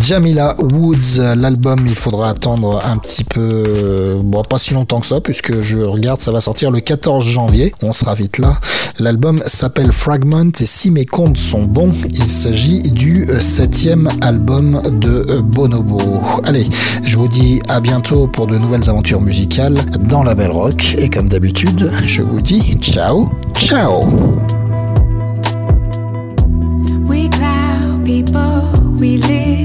Jamila 0.00 0.54
Woods. 0.60 1.20
L'album, 1.36 1.84
il 1.86 1.94
faudra 1.94 2.30
attendre 2.30 2.82
un 2.84 2.98
petit 2.98 3.24
peu, 3.24 3.40
euh, 3.40 4.20
bon, 4.22 4.42
pas 4.42 4.58
si 4.58 4.74
longtemps 4.74 5.00
que 5.00 5.06
ça, 5.06 5.20
puisque 5.20 5.62
je 5.62 5.78
regarde, 5.78 6.20
ça 6.20 6.30
va 6.30 6.40
sortir 6.40 6.70
le 6.70 6.80
14 6.80 7.24
janvier. 7.24 7.74
On 7.82 7.92
sera 7.92 8.14
vite 8.14 8.38
là. 8.38 8.58
L'album 8.98 9.40
s'appelle 9.44 9.92
Fragment 9.92 10.52
et 10.60 10.66
si 10.66 10.90
mes 10.90 11.06
comptes 11.06 11.38
sont 11.38 11.64
bons, 11.64 11.92
il 12.10 12.24
s'agit 12.24 12.82
du 12.82 13.26
euh, 13.28 13.40
septième 13.40 14.08
album 14.20 14.80
de 14.84 15.26
euh, 15.28 15.40
Bonobo. 15.42 16.20
Allez, 16.44 16.68
je 17.02 17.16
vous 17.16 17.28
dis 17.28 17.60
à 17.68 17.80
bientôt 17.80 18.28
pour 18.28 18.46
de 18.46 18.56
nouvelles 18.58 18.88
aventures 18.88 19.20
musicales 19.20 19.78
dans 20.08 20.22
la 20.22 20.34
Belle 20.34 20.50
Rock. 20.50 20.96
Et 20.98 21.08
comme 21.08 21.28
d'habitude, 21.28 21.90
je 22.06 22.22
vous 22.22 22.40
dis 22.40 22.76
ciao, 22.80 23.30
ciao. 23.56 24.00
We 29.00 29.18
live 29.18 29.63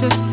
to 0.00 0.27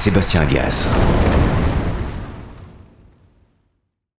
Sébastien 0.00 0.46
Gas. 0.46 0.88